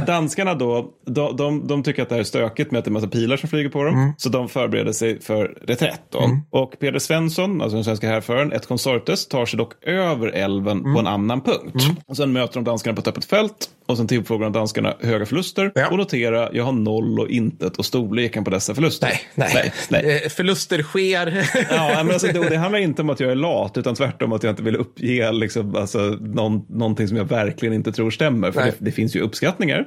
Danskarna 0.07 0.50
då, 0.55 0.91
de, 1.06 1.37
de, 1.37 1.67
de 1.67 1.82
tycker 1.82 2.02
att 2.02 2.08
det 2.08 2.14
här 2.14 2.20
är 2.20 2.25
stökigt 2.25 2.70
med 2.70 2.79
att 2.79 2.85
det 2.85 2.88
är 2.88 2.93
massa 2.93 3.08
pilar 3.08 3.37
som 3.37 3.49
flyger 3.49 3.70
på 3.70 3.85
dem, 3.85 3.94
Mm. 3.94 4.12
så 4.17 4.29
de 4.29 4.49
förbereder 4.49 4.93
sig 4.93 5.20
för 5.20 5.58
reträtt 5.67 6.00
då. 6.11 6.19
Och 6.50 6.79
Peder 6.79 6.99
Svensson, 6.99 7.62
alltså 7.62 7.75
den 7.76 7.85
svenska 7.85 8.08
härföraren, 8.08 8.52
ett 8.52 8.67
consortes, 8.67 9.26
tar 9.29 9.47
sig 9.47 9.58
dock 9.58 9.85
över 9.85 10.29
älven 10.29 10.79
Mm. 10.79 10.94
på 10.94 11.00
en 11.00 11.06
annan 11.06 11.41
punkt. 11.41 11.75
Och 12.06 12.17
sen 12.17 12.32
möter 12.32 12.55
de 12.55 12.64
danskarna 12.64 12.94
på 12.94 13.00
ett 13.00 13.08
öppet 13.08 13.25
fält 13.25 13.70
och 13.91 13.97
sen 13.97 14.07
tillfrågar 14.07 14.45
de 14.45 14.53
danskarna 14.53 14.95
höga 15.01 15.27
förluster 15.27 15.73
Ja. 15.75 15.89
och 15.91 15.99
notera, 15.99 16.49
jag 16.53 16.65
har 16.65 16.73
noll 16.73 17.21
och 17.21 17.29
intet 17.29 17.77
och 17.77 17.85
storleken 17.87 18.45
på 18.45 18.51
dessa 18.51 18.75
förluster. 18.75 19.07
nej, 19.09 19.21
nej. 19.35 19.73
nej, 19.89 20.03
nej. 20.05 20.21
Eh, 20.25 20.29
Förluster 20.29 20.83
sker. 20.83 21.47
Ja, 21.71 21.91
men 22.05 22.13
alltså, 22.13 22.27
det, 22.27 22.49
det 22.49 22.57
handlar 22.57 22.79
inte 22.79 23.03
om 23.03 23.11
att 23.11 23.21
jag 23.21 23.31
är 23.31 23.35
lat, 23.35 23.79
utan 23.79 23.95
tvärtom 23.95 24.33
att 24.33 24.43
jag 24.43 24.53
inte 24.53 24.63
vill 24.63 24.77
uppge 24.77 25.33
liksom, 25.33 25.77
alltså, 25.77 25.99
någon, 26.21 26.67
någonting 26.69 27.09
som 27.09 27.17
jag 27.17 27.25
verkligen 27.25 27.75
inte 27.75 27.93
tror 27.93 28.11
stämmer. 28.11 28.53
För 28.53 28.61
det, 28.65 28.73
det 28.79 28.93
finns 28.93 29.17
ju 29.17 29.21
uppskattningar. 29.21 29.87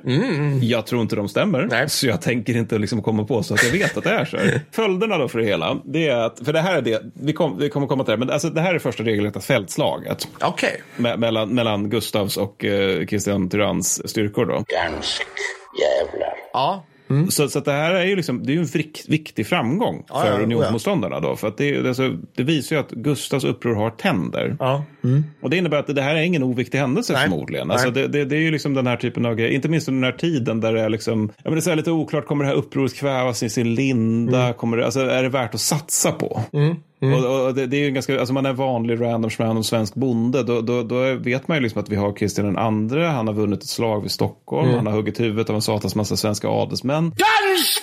Jag 0.62 0.86
tror 0.86 1.02
inte 1.02 1.16
de 1.16 1.30
stämmer, 1.30 1.68
Nej. 1.72 1.90
så 1.90 2.08
jag 2.08 2.22
tänker 2.22 2.58
inte 2.58 2.78
liksom 2.78 3.02
komma 3.02 3.24
på 3.24 3.44
så 3.44 3.54
att 3.54 3.64
jag 3.64 3.72
vet 3.72 3.98
att 3.98 4.04
det 4.04 4.10
är 4.10 4.26
så. 4.26 4.38
Följderna 4.72 5.18
då 5.18 5.28
för 5.28 5.40
det 5.40 5.46
hela, 5.46 5.78
det 5.86 6.08
är 6.08 6.16
att, 6.16 6.40
för 6.46 6.54
det 6.54 6.60
här 6.62 6.78
är 6.78 6.82
det, 6.82 7.02
vi, 7.14 7.34
kom, 7.34 7.58
vi 7.58 7.70
kommer 7.70 7.88
komma 7.88 8.04
till 8.04 8.12
det, 8.12 8.18
men 8.18 8.30
alltså, 8.30 8.50
det 8.50 8.62
här 8.62 8.76
är 8.76 8.80
första 8.80 9.04
regelrätta 9.04 9.40
fältslaget 9.40 10.28
Okej. 10.42 10.82
me, 10.98 11.18
mellan, 11.18 11.50
mellan 11.50 11.90
Gustavs 11.90 12.38
och 12.38 12.66
eh, 12.66 13.06
Kristian 13.06 13.50
Tyranns 13.96 14.10
styrkor. 14.10 14.46
Då. 14.46 14.54
Dansk 14.54 15.28
jävlar. 15.82 16.34
Ja. 16.54 16.86
Så, 17.30 17.50
så 17.50 17.60
att 17.60 17.66
det 17.66 17.72
här 17.72 17.94
är 17.94 18.06
ju 18.06 18.16
liksom, 18.16 18.46
det 18.46 18.52
är 18.52 18.54
ju 18.54 18.60
en 18.60 18.66
vrik, 18.66 19.06
viktig 19.08 19.48
framgång 19.48 20.06
Ja, 20.08 20.22
för 20.22 20.28
ja, 20.28 20.40
unionsmotståndarna. 20.40 21.20
Då, 21.20 21.36
för 21.36 21.48
att 21.48 21.58
det, 21.58 21.82
det, 21.82 21.88
alltså, 21.88 22.18
det 22.36 22.44
visar 22.44 22.76
ju 22.76 22.80
att 22.80 22.92
Gustavs 22.92 23.44
uppror 23.44 23.76
har 23.76 23.90
tänder. 23.90 24.58
Ja. 24.60 24.84
Och 25.42 25.50
det 25.50 25.58
innebär 25.58 25.78
att 25.78 25.96
det 25.96 26.02
här 26.02 26.16
är 26.16 26.22
ingen 26.22 26.44
oviktig 26.44 26.78
händelse 26.78 27.14
Nej. 27.14 27.22
förmodligen. 27.24 27.72
Alltså 27.72 27.90
Nej. 27.90 28.02
det, 28.02 28.08
det, 28.08 28.26
det 28.26 28.36
är 28.36 28.40
ju 28.40 28.52
liksom 28.52 28.74
den 28.74 28.88
här 28.88 28.98
typen 28.98 29.26
av 29.26 29.36
grejer, 29.36 29.52
inte 29.52 29.70
minst 29.70 29.88
under 29.88 30.02
den 30.02 30.12
här 30.12 30.20
tiden 30.20 30.62
där 30.62 30.74
det 30.74 30.82
är 30.82 30.90
liksom, 30.90 31.32
ja 31.38 31.42
men 31.44 31.54
det 31.54 31.60
är 31.60 31.62
så 31.62 31.70
här 31.70 31.78
lite 31.78 31.92
oklart, 31.92 32.26
kommer 32.26 32.44
det 32.44 32.50
här 32.50 32.58
upproret 32.58 32.96
kvävas 32.96 33.44
i 33.44 33.50
sin 33.50 33.76
linda? 33.76 34.42
Mm. 34.42 34.54
Kommer 34.54 34.78
det, 34.78 34.86
alltså 34.86 35.00
är 35.00 35.24
det 35.24 35.30
värt 35.30 35.54
att 35.54 35.62
satsa 35.62 36.12
på? 36.12 36.42
Och, 37.02 37.46
och 37.48 37.54
det, 37.54 37.68
det 37.68 37.78
är 37.78 37.82
ju 37.82 37.92
ganska, 37.92 38.20
alltså 38.20 38.34
man 38.34 38.46
är 38.46 38.54
vanlig 38.54 39.02
random 39.02 39.30
random 39.38 39.64
svensk 39.64 39.96
bonde, 39.96 40.44
då, 40.44 40.62
då, 40.62 40.84
då 40.84 41.14
vet 41.16 41.48
man 41.48 41.58
ju 41.58 41.64
liksom 41.64 41.82
att 41.82 41.90
vi 41.90 41.96
har 41.96 42.14
Kristian 42.14 42.48
den 42.48 42.58
andre, 42.58 43.04
han 43.04 43.28
har 43.28 43.34
vunnit 43.34 43.64
ett 43.64 43.70
slag 43.70 44.02
vid 44.02 44.12
Stockholm, 44.12 44.64
Mm. 44.64 44.76
han 44.76 44.88
har 44.88 44.94
huggit 44.94 45.20
huvudet 45.20 45.50
av 45.50 45.56
en 45.56 45.62
satans 45.62 45.96
massa 45.96 46.16
svenska 46.18 46.48
adelsmän. 46.48 47.04
Dansk 47.04 47.83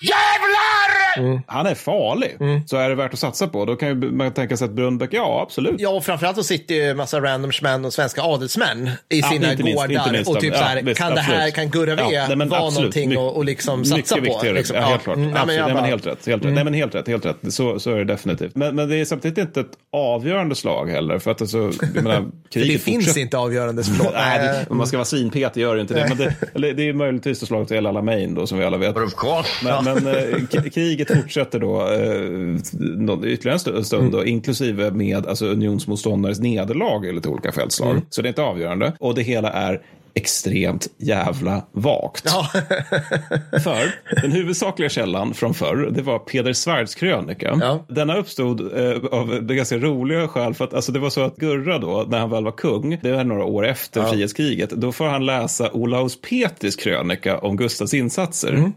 jävlar! 0.00 1.42
Han 1.46 1.66
är 1.66 1.74
farlig, 1.74 2.36
Mm. 2.40 2.66
så 2.66 2.76
är 2.76 2.88
det 2.88 2.94
värt 2.94 3.12
att 3.12 3.18
satsa 3.18 3.48
på. 3.48 3.64
Då 3.64 3.76
kan 3.76 3.88
ju 3.88 3.94
man 3.94 4.32
tänka 4.32 4.56
sig 4.56 4.64
att 4.64 4.70
Brunnbäck, 4.70 5.10
ja 5.12 5.40
absolut. 5.42 5.74
Ja, 5.78 5.88
och 5.90 6.04
framförallt 6.04 6.36
så 6.36 6.42
sitter 6.42 6.74
ju 6.74 6.82
en 6.82 6.96
massa 6.96 7.20
randomsmän 7.20 7.84
och 7.84 7.92
svenska 7.92 8.22
adelsmän 8.22 8.90
i 9.08 9.20
Ja, 9.20 9.26
sina 9.28 9.50
inte 9.50 9.62
minst, 9.62 9.82
gårdar. 9.82 9.94
inte 10.00 10.12
minst 10.12 10.30
och 10.30 10.40
typ 10.40 10.52
ja, 10.52 10.58
så 10.58 10.64
här, 10.64 10.82
visst, 10.82 11.00
kan 11.00 11.14
det 11.14 11.20
här, 11.20 11.34
absolut. 11.34 11.54
kan 11.54 11.70
Gurra 11.70 11.94
V 11.94 12.02
Ja, 12.12 12.24
nej, 12.28 12.36
men 12.36 12.48
vara 12.48 12.60
absolut. 12.66 12.94
någonting 12.96 13.18
och 13.18 13.44
liksom 13.44 13.84
satsa 13.84 14.14
på? 14.16 14.20
viktigare. 14.20 14.52
Liksom. 14.56 14.76
Ja, 14.76 14.82
helt 14.82 15.02
klart. 15.02 15.16
Mm, 15.16 15.30
men 15.30 15.46
Nej, 15.46 15.56
men 15.58 15.70
Mm. 15.70 15.84
helt 15.84 16.06
rätt. 16.06 16.26
Helt 16.26 16.44
rätt. 16.44 16.52
Nej, 16.52 16.64
men 16.64 16.74
helt 16.74 16.94
rätt. 16.94 17.08
Helt 17.08 17.26
rätt. 17.26 17.36
Så, 17.48 17.78
så 17.80 17.90
är 17.90 17.96
det 17.96 18.04
definitivt. 18.04 18.54
Men, 18.56 18.76
men 18.76 18.88
det 18.88 18.96
är 18.96 19.04
samtidigt 19.04 19.38
inte 19.38 19.60
ett 19.60 19.66
avgörande 19.92 20.54
slag 20.54 20.90
heller. 20.90 21.18
För 21.18 21.30
att 21.30 21.40
alltså, 21.40 21.58
jag 21.94 22.02
menar, 22.04 22.24
kriget 22.52 22.72
det 22.72 22.78
finns 22.78 22.96
fortsätter. 23.04 23.20
inte 23.20 23.38
avgörande 23.38 23.82
förlåt. 23.84 24.12
Nej, 24.14 24.38
det, 24.38 24.66
om 24.70 24.76
man 24.76 24.86
ska 24.86 24.96
vara 24.96 25.04
svinpetig 25.04 25.60
gör 25.60 25.74
det 25.74 25.80
inte 25.80 25.94
det. 25.94 26.06
Men 26.08 26.16
det, 26.18 26.34
eller, 26.54 26.72
det 26.74 26.88
är 26.88 26.92
möjligtvis 26.92 27.42
ett 27.42 27.48
slag 27.48 27.68
till 27.68 27.76
El 27.76 27.86
Alamein 27.86 28.34
då, 28.34 28.46
som 28.46 28.58
vi 28.58 28.64
alla 28.64 28.76
vet. 28.76 28.96
Of 28.96 29.14
course. 29.14 29.48
Men, 29.64 29.84
men 29.94 30.06
eh, 30.06 30.70
kriget 30.70 31.16
fortsätter 31.16 31.58
då 31.58 31.80
eh, 31.80 33.32
ytterligare 33.32 33.52
en 33.52 33.58
stu- 33.58 33.82
stund, 33.82 34.12
då, 34.12 34.24
inklusive 34.24 34.90
med 34.90 35.26
alltså, 35.26 35.46
unionsmotståndares 35.46 36.40
nederlag 36.40 37.06
i 37.06 37.12
lite 37.12 37.28
olika 37.28 37.52
fältslag. 37.52 38.02
Så 38.10 38.22
det 38.22 38.26
är 38.26 38.30
inte 38.30 38.42
avgörande. 38.42 38.92
Och 39.00 39.14
det 39.14 39.22
hela 39.22 39.50
är 39.50 39.80
extremt 40.18 40.86
jävla 40.96 41.64
vagt. 41.72 42.24
Ja. 42.24 42.48
För 43.64 43.94
den 44.22 44.32
huvudsakliga 44.32 44.88
källan 44.88 45.34
från 45.34 45.54
förr, 45.54 45.90
det 45.90 46.02
var 46.02 46.18
Peder 46.18 46.52
Svärds 46.52 46.94
krönika. 46.94 47.58
Ja. 47.60 47.84
Denna 47.88 48.16
uppstod 48.16 48.60
eh, 48.60 49.04
av 49.10 49.46
det 49.46 49.54
ganska 49.54 49.76
roliga 49.76 50.28
skäl 50.28 50.54
för 50.54 50.64
att 50.64 50.74
alltså, 50.74 50.92
det 50.92 50.98
var 50.98 51.10
så 51.10 51.20
att 51.20 51.36
Gurra 51.36 51.78
då, 51.78 52.06
när 52.08 52.18
han 52.18 52.30
väl 52.30 52.44
var 52.44 52.52
kung, 52.52 52.98
det 53.02 53.12
var 53.12 53.24
några 53.24 53.44
år 53.44 53.66
efter 53.66 54.04
frihetskriget, 54.04 54.70
då 54.70 54.92
får 54.92 55.04
han 55.04 55.26
läsa 55.26 55.70
Olaus 55.72 56.20
Petris 56.20 56.76
krönika 56.76 57.38
om 57.38 57.56
Gustavs 57.56 57.94
insatser. 57.94 58.52
Mm. 58.52 58.72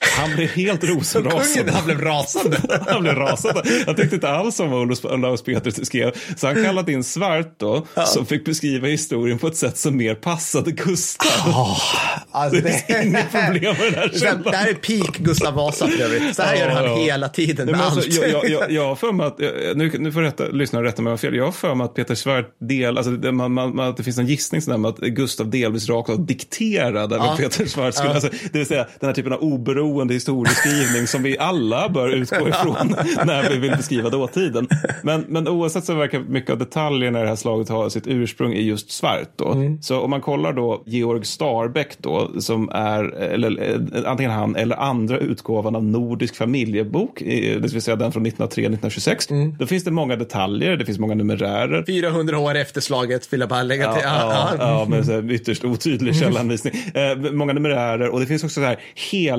Han 0.00 0.36
blev 0.36 0.48
helt 0.48 0.84
rosenrasande. 0.88 1.72
Han 1.72 1.84
blev 1.84 2.00
rasande. 2.00 2.60
han 2.88 3.02
blev 3.02 3.14
rasande. 3.14 3.62
Han 3.86 3.94
tyckte 3.94 4.14
inte 4.14 4.28
alls 4.28 4.60
om 4.60 4.70
vad 4.70 5.04
Olaus 5.04 5.42
Petri 5.42 5.84
skrev. 5.84 6.12
Så 6.36 6.46
han 6.46 6.64
kallade 6.64 6.92
in 6.92 7.04
Svart 7.04 7.54
då, 7.56 7.86
ja. 7.94 8.06
som 8.06 8.26
fick 8.26 8.44
beskriva 8.44 8.88
historien 8.88 9.38
på 9.38 9.46
ett 9.46 9.56
sätt 9.56 9.78
som 9.78 9.96
mer 9.96 10.14
passade 10.14 10.70
Gustav. 10.70 11.48
Oh, 11.48 11.80
alltså 12.30 12.60
det 12.60 12.70
finns 12.70 13.04
inga 13.04 13.22
problem 13.22 13.76
med 13.78 13.92
det 13.92 13.96
här 13.96 14.08
källan. 14.08 14.42
Det 14.42 14.56
här 14.56 14.68
är 14.68 14.74
peak 14.74 15.18
Gustav 15.18 15.54
Vasa 15.54 15.88
för 15.88 16.02
övrigt. 16.02 16.36
Så 16.36 16.42
här 16.42 16.56
gör 16.56 16.68
han 16.68 16.98
hela 16.98 17.28
tiden 17.28 17.66
med 17.66 17.80
alltså, 17.80 18.00
allt. 18.00 18.14
Jag, 18.14 18.30
jag, 18.30 18.50
jag, 18.50 18.70
jag 18.70 18.86
har 18.88 18.96
för 18.96 19.12
mig 19.12 19.26
att, 19.26 19.38
nu, 19.76 19.90
nu 19.98 20.12
får 20.12 20.22
rätta, 20.22 20.44
lyssnarna 20.44 20.86
rätta 20.86 21.02
mig 21.02 21.10
om 21.10 21.12
jag 21.12 21.20
fel, 21.20 21.34
jag 21.34 21.44
har 21.44 21.52
för 21.52 21.74
mig 21.74 21.84
att 21.84 21.94
Peter 21.94 22.14
Svart 22.14 22.56
del, 22.60 22.98
alltså 22.98 23.12
det, 23.12 23.32
man, 23.32 23.52
man, 23.52 23.80
att 23.80 23.96
det 23.96 24.02
finns 24.02 24.18
en 24.18 24.26
gissning 24.26 24.62
sådär 24.62 24.88
att 24.88 24.98
Gustav 24.98 25.50
delvis 25.50 25.88
rakt 25.88 26.10
av 26.10 26.26
dikterade 26.26 27.16
ja. 27.16 27.26
vad 27.26 27.36
Peter 27.36 27.66
Svart 27.66 27.94
skulle, 27.94 28.08
ja. 28.08 28.14
alltså, 28.14 28.30
det 28.52 28.58
vill 28.58 28.66
säga 28.66 28.86
den 29.00 29.08
här 29.08 29.14
typen 29.14 29.32
av 29.32 29.44
oberoende 29.54 30.14
historieskrivning 30.14 31.06
som 31.06 31.22
vi 31.22 31.38
alla 31.38 31.88
bör 31.88 32.08
utgå 32.08 32.48
ifrån 32.48 32.96
när 33.24 33.50
vi 33.50 33.58
vill 33.58 33.70
beskriva 33.70 34.10
dåtiden. 34.10 34.68
Men, 35.02 35.24
men 35.28 35.48
oavsett 35.48 35.84
så 35.84 35.94
verkar 35.94 36.20
mycket 36.20 36.50
av 36.50 36.58
detaljerna 36.58 37.18
i 37.18 37.22
det 37.22 37.28
här 37.28 37.36
slaget 37.36 37.68
ha 37.68 37.90
sitt 37.90 38.06
ursprung 38.06 38.52
i 38.52 38.62
just 38.62 38.90
Svart. 38.90 39.30
Då. 39.36 39.52
Mm. 39.52 39.82
Så 39.82 40.00
om 40.00 40.10
man 40.10 40.20
kollar 40.20 40.52
då 40.52 40.82
Georg 40.86 41.24
Starbeck 41.24 41.98
då, 41.98 42.30
som 42.40 42.68
är, 42.68 43.04
eller, 43.04 43.80
antingen 44.06 44.32
han 44.32 44.56
eller 44.56 44.76
andra 44.76 45.18
utgåvan 45.18 45.76
av 45.76 45.84
Nordisk 45.84 46.36
familjebok, 46.36 47.20
det 47.20 47.72
vill 47.72 47.82
säga 47.82 47.96
den 47.96 48.12
från 48.12 48.26
1903-1926. 48.26 49.30
Mm. 49.30 49.56
Då 49.58 49.66
finns 49.66 49.84
det 49.84 49.90
många 49.90 50.16
detaljer, 50.16 50.76
det 50.76 50.84
finns 50.84 50.98
många 50.98 51.14
numerärer. 51.14 51.84
400 51.86 52.38
år 52.38 52.54
efter 52.54 52.80
slaget 52.80 53.32
vill 53.32 53.40
jag 53.40 53.48
bara 53.48 53.62
lägga 53.62 53.92
till. 53.92 54.02
Ja, 54.04 54.54
ja, 54.58 54.86
ja 54.90 55.04
så 55.04 55.12
här 55.12 55.32
ytterst 55.32 55.64
otydlig 55.64 56.16
källanvisning. 56.16 56.74
Eh, 56.94 57.32
många 57.32 57.52
numerärer 57.52 58.08
och 58.08 58.20
det 58.20 58.26
finns 58.26 58.44
också 58.44 58.60
så 58.60 58.66
här 58.66 58.78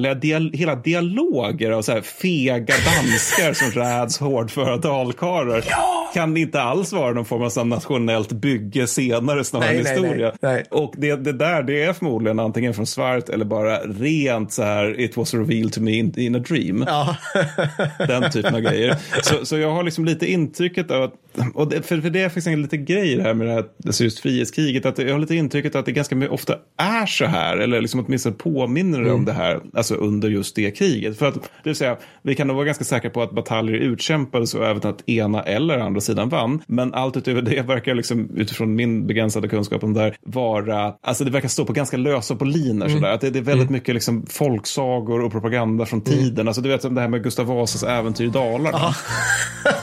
hela, 0.05 0.15
dial 0.15 0.51
hela 0.53 0.75
dialoger 0.75 1.71
av 1.71 1.81
så 1.81 1.91
här 1.91 2.01
fega 2.01 2.73
danskar 2.85 3.53
som 3.53 3.81
räds 3.81 4.19
hårdföra 4.19 4.77
dalkarlar. 4.77 5.63
Ja! 5.69 6.11
Kan 6.13 6.37
inte 6.37 6.61
alls 6.61 6.93
vara 6.93 7.13
någon 7.13 7.25
form 7.25 7.41
av 7.57 7.67
nationellt 7.67 8.31
bygge 8.31 8.87
senare 8.87 9.43
snarare 9.43 9.69
än 9.69 9.85
historia. 9.85 10.33
Nej, 10.41 10.53
nej. 10.53 10.63
Och 10.71 10.93
det, 10.97 11.15
det 11.15 11.33
där 11.33 11.63
det 11.63 11.83
är 11.83 11.93
förmodligen 11.93 12.39
antingen 12.39 12.73
från 12.73 12.85
Svart 12.85 13.29
eller 13.29 13.45
bara 13.45 13.77
rent 13.77 14.53
så 14.53 14.63
här 14.63 14.99
it 14.99 15.17
was 15.17 15.33
revealed 15.33 15.73
to 15.73 15.81
me 15.81 15.91
in, 15.91 16.19
in 16.19 16.35
a 16.35 16.39
dream. 16.39 16.85
Ja. 16.87 17.15
Den 17.97 18.31
typen 18.31 18.55
av 18.55 18.61
grejer. 18.61 18.97
Så, 19.21 19.45
så 19.45 19.57
jag 19.57 19.71
har 19.71 19.83
liksom 19.83 20.05
lite 20.05 20.31
intrycket 20.31 20.91
av 20.91 21.03
att, 21.03 21.13
och 21.53 21.69
det, 21.69 21.81
för, 21.81 22.01
för 22.01 22.09
det 22.09 22.29
finns 22.29 22.47
en 22.47 22.61
lite 22.61 22.77
grej 22.77 23.15
det 23.15 23.23
här 23.23 23.33
med 23.33 23.47
det 23.47 23.53
här 23.53 23.65
alltså 23.85 24.03
just 24.03 24.19
frihetskriget, 24.19 24.85
att 24.85 24.97
jag 24.97 25.11
har 25.11 25.19
lite 25.19 25.35
intrycket 25.35 25.75
att 25.75 25.85
det 25.85 25.91
ganska 25.91 26.29
ofta 26.29 26.55
är 26.77 27.05
så 27.05 27.25
här, 27.25 27.57
eller 27.57 27.81
liksom 27.81 28.05
åtminstone 28.05 28.35
påminner 28.35 28.99
mm. 28.99 29.13
om 29.13 29.25
det 29.25 29.33
här, 29.33 29.59
alltså 29.73 29.95
under 29.95 30.29
just 30.29 30.55
det 30.55 30.71
kriget. 30.71 31.17
För 31.17 31.27
att, 31.27 31.33
det 31.33 31.39
vill 31.63 31.75
säga, 31.75 31.97
vi 32.21 32.35
kan 32.35 32.47
nog 32.47 32.55
vara 32.55 32.65
ganska 32.65 32.83
säkra 32.83 33.09
på 33.09 33.21
att 33.21 33.31
bataljer 33.31 33.75
utkämpades 33.75 34.53
och 34.53 34.65
även 34.65 34.89
att 34.89 35.09
ena 35.09 35.43
eller 35.43 35.77
andra 35.77 36.01
sidan 36.01 36.29
vann. 36.29 36.61
Men 36.67 36.93
allt 36.93 37.17
utöver 37.17 37.41
det 37.41 37.61
verkar 37.61 37.95
liksom, 37.95 38.29
utifrån 38.35 38.75
min 38.75 39.07
begränsade 39.07 39.47
kunskap 39.47 39.83
om 39.83 39.93
det 39.93 40.01
här, 40.01 40.17
vara, 40.21 40.93
alltså 41.01 41.23
det 41.23 41.31
verkar 41.31 41.49
stå 41.49 41.65
på 41.65 41.73
ganska 41.73 41.97
lösa 41.97 42.35
på 42.35 42.45
mm. 42.45 42.89
sådär. 42.89 43.13
Att 43.13 43.21
det, 43.21 43.29
det, 43.29 43.39
är 43.39 43.43
väldigt 43.43 43.69
mm. 43.69 43.73
mycket 43.73 43.93
liksom 43.93 44.25
folksagor 44.29 45.21
och 45.21 45.31
propaganda 45.31 45.85
från 45.85 46.01
mm. 46.01 46.19
tiden. 46.19 46.47
Alltså 46.47 46.61
du 46.61 46.69
vet 46.69 46.81
det 46.81 47.01
här 47.01 47.07
med 47.07 47.23
Gustav 47.23 47.45
Vasas 47.45 47.83
äventyr 47.83 48.25
i 48.25 48.29
Dalarna. 48.29 48.95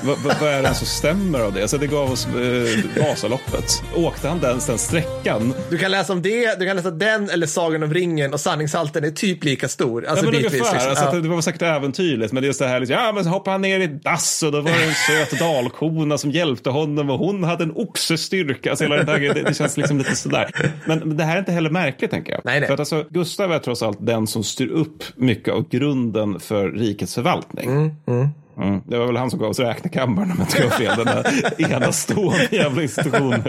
vad, 0.02 0.18
vad 0.40 0.48
är 0.48 0.62
det 0.62 0.74
som 0.74 0.86
stämmer 0.86 1.41
av 1.42 1.52
det? 1.52 1.62
Alltså 1.62 1.78
det 1.78 1.86
gav 1.86 2.12
oss 2.12 2.26
eh, 2.26 3.02
Vasaloppet. 3.08 3.82
Åkte 3.96 4.28
han 4.28 4.40
den, 4.40 4.58
den 4.66 4.78
sträckan? 4.78 5.54
Du 5.70 5.78
kan 5.78 5.90
läsa 5.90 6.12
om 6.12 6.22
det, 6.22 6.58
du 6.58 6.66
kan 6.66 6.76
läsa 6.76 6.90
den 6.90 7.30
eller 7.30 7.46
Sagan 7.46 7.82
om 7.82 7.94
ringen 7.94 8.32
och 8.32 8.40
sanningshalten 8.40 9.04
är 9.04 9.10
typ 9.10 9.44
lika 9.44 9.68
stor. 9.68 10.06
Alltså 10.06 10.24
ja, 10.24 10.30
men 10.32 10.42
bitvis. 10.42 10.60
Ungefär. 10.60 10.74
Liksom. 10.74 10.90
Alltså, 10.90 11.16
ja. 11.16 11.22
Det 11.22 11.28
var 11.28 11.40
säkert 11.40 11.62
äventyrligt, 11.62 12.32
men 12.32 12.42
det 12.42 12.46
är 12.46 12.48
just 12.48 12.58
det 12.58 12.66
här, 12.66 12.80
liksom, 12.80 12.96
ja 12.96 13.12
men 13.12 13.24
så 13.24 13.30
hoppade 13.30 13.54
han 13.54 13.62
ner 13.62 13.80
i 13.80 13.86
dass 13.86 14.42
och 14.42 14.52
då 14.52 14.60
var 14.60 14.70
det 14.70 14.84
en 14.84 14.94
söt 14.94 15.38
dalkona 15.38 16.18
som 16.18 16.30
hjälpte 16.30 16.70
honom 16.70 17.10
och 17.10 17.18
hon 17.18 17.44
hade 17.44 17.64
en 17.64 17.72
oxestyrka. 17.76 18.70
Alltså, 18.70 18.84
hela 18.84 19.02
det, 19.02 19.18
det, 19.18 19.42
det 19.42 19.54
känns 19.54 19.76
liksom 19.76 19.98
lite 19.98 20.16
sådär. 20.16 20.50
Men, 20.86 20.98
men 20.98 21.16
det 21.16 21.24
här 21.24 21.34
är 21.34 21.38
inte 21.38 21.52
heller 21.52 21.70
märkligt 21.70 22.10
tänker 22.10 22.32
jag. 22.32 22.40
Nej, 22.44 22.60
nej. 22.60 22.66
För 22.66 22.74
att 22.74 22.80
alltså, 22.80 23.04
Gustav 23.10 23.52
är 23.52 23.58
trots 23.58 23.82
allt 23.82 23.98
den 24.00 24.26
som 24.26 24.44
styr 24.44 24.68
upp 24.68 25.04
mycket 25.16 25.54
av 25.54 25.68
grunden 25.68 26.40
för 26.40 26.70
rikets 26.70 27.14
förvaltning. 27.14 27.70
Mm, 27.70 27.90
mm. 28.06 28.28
Mm. 28.58 28.80
Det 28.86 28.98
var 28.98 29.06
väl 29.06 29.16
han 29.16 29.30
som 29.30 29.38
gav 29.38 29.50
oss 29.50 29.58
räknekammaren 29.58 30.30
om 30.30 30.36
jag 30.38 30.46
inte 30.46 30.62
har 30.62 30.70
fel. 30.70 30.96
Den 30.96 31.06
där 31.06 31.72
enastående 31.72 32.48
jävla 32.50 32.82
institutionen. 32.82 33.42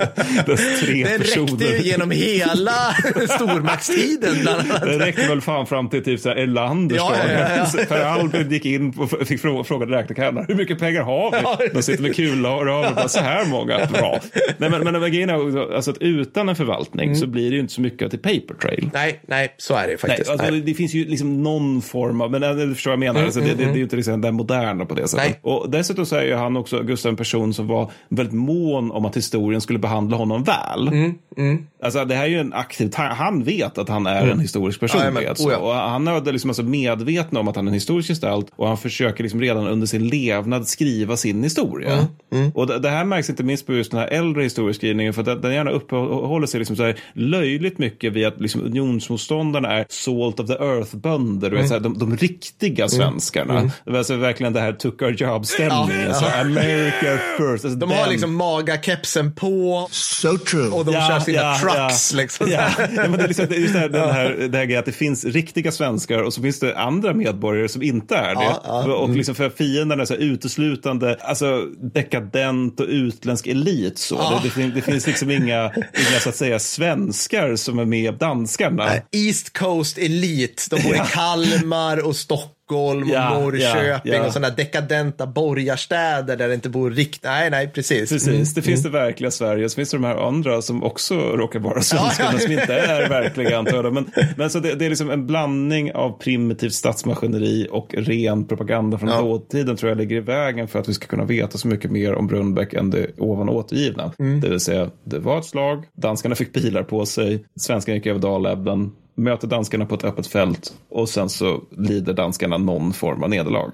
Dess 0.45 0.79
tre 0.81 1.03
Den 1.03 1.21
personer. 1.21 1.47
räckte 1.47 1.65
ju 1.65 1.89
genom 1.89 2.11
hela 2.11 2.71
stormaktstiden. 3.29 4.35
Bland 4.41 4.71
annat. 4.71 4.81
Den 4.81 4.99
räckte 4.99 5.27
väl 5.27 5.41
fan 5.41 5.65
fram 5.65 5.89
till 5.89 6.03
typ 6.03 6.25
Erlanders 6.25 6.97
ja, 6.97 7.15
ja, 7.27 7.65
ja, 7.73 7.85
Per 7.89 8.01
Albin 8.01 8.51
gick 8.51 8.65
in 8.65 8.93
och 8.97 9.27
fick 9.27 9.41
fråga, 9.41 9.63
frågade 9.63 9.97
räknekammaren. 9.97 10.45
Hur 10.47 10.55
mycket 10.55 10.79
pengar 10.79 11.01
har 11.01 11.31
vi? 11.31 11.37
Ja. 11.43 11.59
De 11.73 11.83
sitter 11.83 12.03
med 12.03 12.15
kulor 12.15 12.67
och 12.67 12.85
har 12.85 13.07
så 13.07 13.19
här 13.19 13.45
många. 13.45 13.85
Bra. 13.85 14.19
Nej, 14.57 14.69
men, 14.69 14.83
men 14.83 15.11
grejen 15.11 15.29
är 15.29 15.73
alltså 15.75 15.91
att 15.91 15.97
utan 15.97 16.49
en 16.49 16.55
förvaltning 16.55 17.05
mm. 17.05 17.15
så 17.15 17.27
blir 17.27 17.49
det 17.49 17.55
ju 17.55 17.59
inte 17.59 17.73
så 17.73 17.81
mycket 17.81 18.09
till 18.09 18.19
paper 18.19 18.53
trail. 18.61 18.89
Nej, 18.93 19.21
nej, 19.27 19.55
så 19.57 19.75
är 19.75 19.87
det 19.87 19.97
faktiskt. 19.97 20.29
Nej, 20.29 20.47
alltså, 20.47 20.65
det 20.65 20.73
finns 20.73 20.93
ju 20.93 21.05
liksom 21.05 21.43
någon 21.43 21.81
form 21.81 22.21
av, 22.21 22.31
men 22.31 22.41
du 22.41 22.75
förstår 22.75 22.91
vad 22.91 22.95
jag 22.95 22.99
menar. 22.99 23.15
Mm, 23.15 23.25
alltså, 23.25 23.39
det, 23.39 23.45
det, 23.45 23.65
det, 23.65 23.71
är 23.71 23.75
ju 23.75 23.83
inte 23.83 23.95
liksom 23.95 24.21
den 24.21 24.35
moderna 24.35 24.85
på 24.85 24.95
det 24.95 25.02
sättet. 25.07 25.39
Nej. 25.43 25.53
Och 25.53 25.69
dessutom 25.69 26.05
så 26.05 26.15
är 26.15 26.23
ju 26.23 26.35
han 26.35 26.57
också, 26.57 26.83
Gustav, 26.83 27.09
en 27.09 27.15
person 27.15 27.53
som 27.53 27.67
var 27.67 27.91
väldigt 28.09 28.35
mån 28.35 28.91
om 28.91 29.05
att 29.05 29.17
historien 29.17 29.61
skulle 29.61 29.79
behandla 29.79 30.17
honom 30.17 30.43
väl. 30.43 30.87
Mm, 30.87 31.13
mm. 31.37 31.65
Alltså 31.83 32.05
det 32.05 32.15
här 32.15 32.23
är 32.23 32.27
ju 32.27 32.39
en 32.39 32.53
aktiv, 32.53 32.91
han 32.95 33.43
vet 33.43 33.77
att 33.77 33.89
han 33.89 34.05
är 34.05 34.21
mm. 34.21 34.31
en 34.31 34.39
historisk 34.39 34.79
personlighet. 34.79 35.39
Ja, 35.39 35.45
oh 35.45 35.51
ja. 35.51 35.57
Och 35.57 35.73
han 35.73 36.07
är 36.07 36.31
liksom 36.31 36.49
alltså 36.49 36.63
medveten 36.63 37.37
om 37.37 37.47
att 37.47 37.55
han 37.55 37.67
är 37.67 37.69
en 37.69 37.73
historisk 37.73 38.09
gestalt 38.09 38.47
och 38.55 38.67
han 38.67 38.77
försöker 38.77 39.23
liksom 39.23 39.41
redan 39.41 39.67
under 39.67 39.87
sin 39.87 40.07
levnad 40.07 40.67
skriva 40.67 41.17
sin 41.17 41.43
historia. 41.43 41.93
Mm, 41.93 42.05
mm. 42.31 42.51
Och 42.51 42.67
det, 42.67 42.79
det, 42.79 42.89
här 42.89 43.05
märks 43.05 43.29
inte 43.29 43.43
minst 43.43 43.65
på 43.65 43.73
just 43.73 43.91
den 43.91 43.99
här 43.99 44.07
äldre 44.07 44.43
historieskrivningen 44.43 45.13
för 45.13 45.29
att 45.29 45.41
den, 45.41 45.53
gärna 45.53 45.71
uppehåller 45.71 46.47
sig 46.47 46.59
liksom 46.59 46.75
så 46.75 46.83
här 46.83 46.99
löjligt 47.13 47.77
mycket 47.77 48.13
vid 48.13 48.27
att 48.27 48.41
liksom 48.41 48.61
unionsmotståndarna 48.61 49.71
är 49.71 49.85
salt 49.89 50.39
of 50.39 50.47
the 50.47 50.53
earth-bönder, 50.53 51.51
mm. 51.51 51.83
de, 51.83 51.97
de 51.97 52.17
riktiga 52.17 52.89
svenskarna. 52.89 53.57
Mm. 53.57 53.71
Det 53.85 53.91
var 53.91 53.97
alltså 53.97 54.15
verkligen 54.15 54.53
det 54.53 54.59
här 54.59 54.73
took 54.83 55.01
our 55.01 55.11
jobs 55.11 55.49
stämningen. 55.49 56.07
Ja, 56.07 56.13
så 56.13 56.25
America 56.25 57.17
first. 57.37 57.65
Alltså 57.65 57.79
de 57.79 57.89
den... 57.89 57.97
har 57.97 58.07
liksom 58.07 58.35
magakepsen 58.35 59.35
på. 59.35 59.87
So 59.91 60.37
true. 60.37 60.67
Och 60.67 60.85
de 60.85 60.93
ja, 60.93 61.07
kör 61.07 61.19
sina 61.19 61.41
ja, 61.41 61.57
trucks. 61.61 62.13
Ja. 62.13 62.17
Liksom. 62.17 62.51
Ja. 62.51 62.69
ja. 62.77 62.87
men 62.95 63.11
det 63.11 63.23
är 63.23 63.27
liksom, 63.27 63.47
just 63.49 63.73
det 63.73 63.79
här, 63.79 63.89
den 63.89 64.09
här, 64.09 64.29
det 64.49 64.57
här 64.57 64.65
grejen 64.65 64.79
att 64.79 64.85
det 64.85 64.91
finns 64.91 65.25
riktiga 65.25 65.71
svenskar 65.71 66.19
och 66.23 66.33
så 66.33 66.41
finns 66.41 66.59
det 66.59 66.77
andra 66.77 67.13
medborgare 67.13 67.69
som 67.69 67.81
inte 67.81 68.15
är 68.15 68.35
det. 68.35 68.55
Ja, 68.63 68.95
och 68.95 69.09
liksom 69.09 69.35
för 69.35 69.49
fienden 69.49 69.99
är 69.99 70.05
så 70.05 70.15
uteslutande 70.15 71.17
alltså, 71.21 71.65
dekadent 71.93 72.79
och 72.79 72.87
utländsk 72.87 73.47
elit. 73.47 73.97
Så. 73.99 74.41
Det, 74.43 74.61
det, 74.61 74.67
det, 74.67 74.81
finns 74.81 75.07
liksom 75.07 75.31
inga, 75.31 75.71
inga 75.75 76.19
så 76.19 76.29
att 76.29 76.35
säga 76.35 76.59
svenskar 76.59 77.55
som 77.55 77.79
är 77.79 77.85
med 77.85 78.13
danskarna. 78.13 78.91
East 79.11 79.57
Coast 79.57 79.97
Elite. 79.97 80.63
De 80.69 80.83
bor 80.83 80.95
i 80.95 81.01
Kalmar 81.11 82.05
och 82.05 82.15
Stockholm 82.15 82.53
Stockholm 82.63 83.03
och 83.03 83.09
ja, 83.09 83.39
Norrköping 83.39 84.13
ja, 84.13 84.25
och 84.25 84.33
sådana 84.33 84.55
dekadenta 84.55 85.27
borgarstäder 85.27 86.37
där 86.37 86.47
det 86.47 86.53
inte 86.53 86.69
bor 86.69 86.91
riktigt. 86.91 87.23
Nej, 87.23 87.49
nej, 87.49 87.67
precis. 87.67 88.09
Precis, 88.09 88.27
mm. 88.27 88.43
det 88.55 88.61
finns 88.61 88.83
det 88.83 88.89
verkliga 88.89 89.31
Sverige. 89.31 89.69
Så 89.69 89.75
finns 89.75 89.91
det 89.91 89.97
de 89.97 90.03
här 90.03 90.27
andra 90.27 90.61
som 90.61 90.83
också 90.83 91.15
råkar 91.15 91.59
vara 91.59 91.81
svenska, 91.81 92.31
men 92.31 92.39
som 92.39 92.51
inte 92.51 92.73
är 92.73 93.09
verkliga 93.09 93.57
antar 93.57 93.83
jag. 93.83 93.93
Men, 93.93 94.11
men 94.37 94.49
så 94.49 94.59
det, 94.59 94.75
det, 94.75 94.85
är 94.85 94.89
liksom 94.89 95.09
en 95.09 95.27
blandning 95.27 95.93
av 95.93 96.19
primitivt 96.19 96.73
statsmaskineri 96.73 97.67
och 97.71 97.95
ren 97.97 98.47
propaganda 98.47 98.97
från 98.97 99.09
ja. 99.09 99.21
dåtiden 99.21 99.77
tror 99.77 99.89
jag 99.89 99.97
ligger 99.97 100.15
i 100.15 100.19
vägen 100.19 100.67
för 100.67 100.79
att 100.79 100.89
vi 100.89 100.93
ska 100.93 101.07
kunna 101.07 101.25
veta 101.25 101.57
så 101.57 101.67
mycket 101.67 101.91
mer 101.91 102.13
om 102.13 102.27
Brunnbäck 102.27 102.73
än 102.73 102.89
det 102.89 103.07
ovan 103.17 103.49
återgivna. 103.49 104.13
Mm. 104.19 104.41
Det 104.41 104.49
vill 104.49 104.59
säga, 104.59 104.89
det 105.03 105.19
var 105.19 105.39
ett 105.39 105.45
slag, 105.45 105.85
danskarna 105.93 106.35
fick 106.35 106.53
pilar 106.53 106.83
på 106.83 107.05
sig, 107.05 107.45
svenskarna 107.59 107.95
gick 107.95 108.05
över 108.05 108.19
Dalälven, 108.19 108.91
möter 109.15 109.47
danskarna 109.47 109.85
på 109.85 109.95
ett 109.95 110.03
öppet 110.03 110.27
fält 110.27 110.73
och 110.89 111.09
sen 111.09 111.29
så 111.29 111.61
lider 111.77 112.13
danskarna 112.13 112.57
någon 112.57 112.93
form 112.93 113.23
av 113.23 113.29
nederlag. 113.29 113.71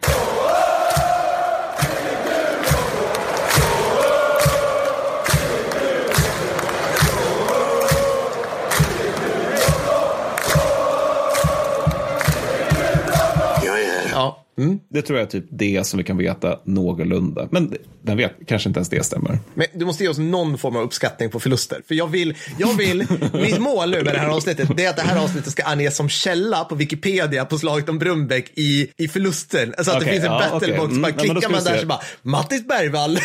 Det 14.89 15.01
tror 15.01 15.19
jag 15.19 15.25
är 15.25 15.31
typ 15.31 15.45
det 15.49 15.87
som 15.87 15.97
vi 15.97 16.03
kan 16.03 16.17
veta 16.17 16.59
någorlunda. 16.63 17.47
Men 17.51 17.73
den 18.01 18.17
vet, 18.17 18.31
kanske 18.47 18.69
inte 18.69 18.77
ens 18.77 18.89
det 18.89 19.05
stämmer. 19.05 19.39
Men 19.53 19.67
du 19.73 19.85
måste 19.85 20.03
ge 20.03 20.09
oss 20.09 20.17
någon 20.17 20.57
form 20.57 20.75
av 20.75 20.83
uppskattning 20.83 21.29
på 21.29 21.39
förluster. 21.39 21.81
För 21.87 21.95
jag 21.95 22.07
vill, 22.07 22.37
jag 22.57 22.73
vill, 22.73 23.07
mitt 23.33 23.59
mål 23.59 23.89
nu 23.89 24.03
med 24.03 24.13
det 24.13 24.19
här 24.19 24.29
avsnittet, 24.29 24.69
det 24.77 24.85
är 24.85 24.89
att 24.89 24.95
det 24.95 25.01
här 25.01 25.23
avsnittet 25.23 25.51
ska 25.51 25.63
anges 25.63 25.95
som 25.95 26.09
källa 26.09 26.63
på 26.63 26.75
Wikipedia 26.75 27.45
på 27.45 27.57
slaget 27.57 27.89
om 27.89 27.99
Brunnbäck 27.99 28.51
i, 28.55 28.87
i 28.97 29.07
förlusten. 29.07 29.73
Alltså 29.77 29.91
att 29.91 29.97
Okej, 29.97 30.07
det 30.07 30.13
finns 30.13 30.25
en 30.25 30.31
ja, 30.31 30.49
battlebox, 30.51 30.83
okej. 30.83 30.97
Mm, 30.97 31.01
bara 31.01 31.11
ja, 31.11 31.17
klickar 31.17 31.41
ska 31.41 31.49
man 31.49 31.63
där 31.63 31.73
se. 31.73 31.79
så 31.79 31.87
bara, 31.87 32.01
Mattis 32.21 32.67
Bergvall. 32.67 33.17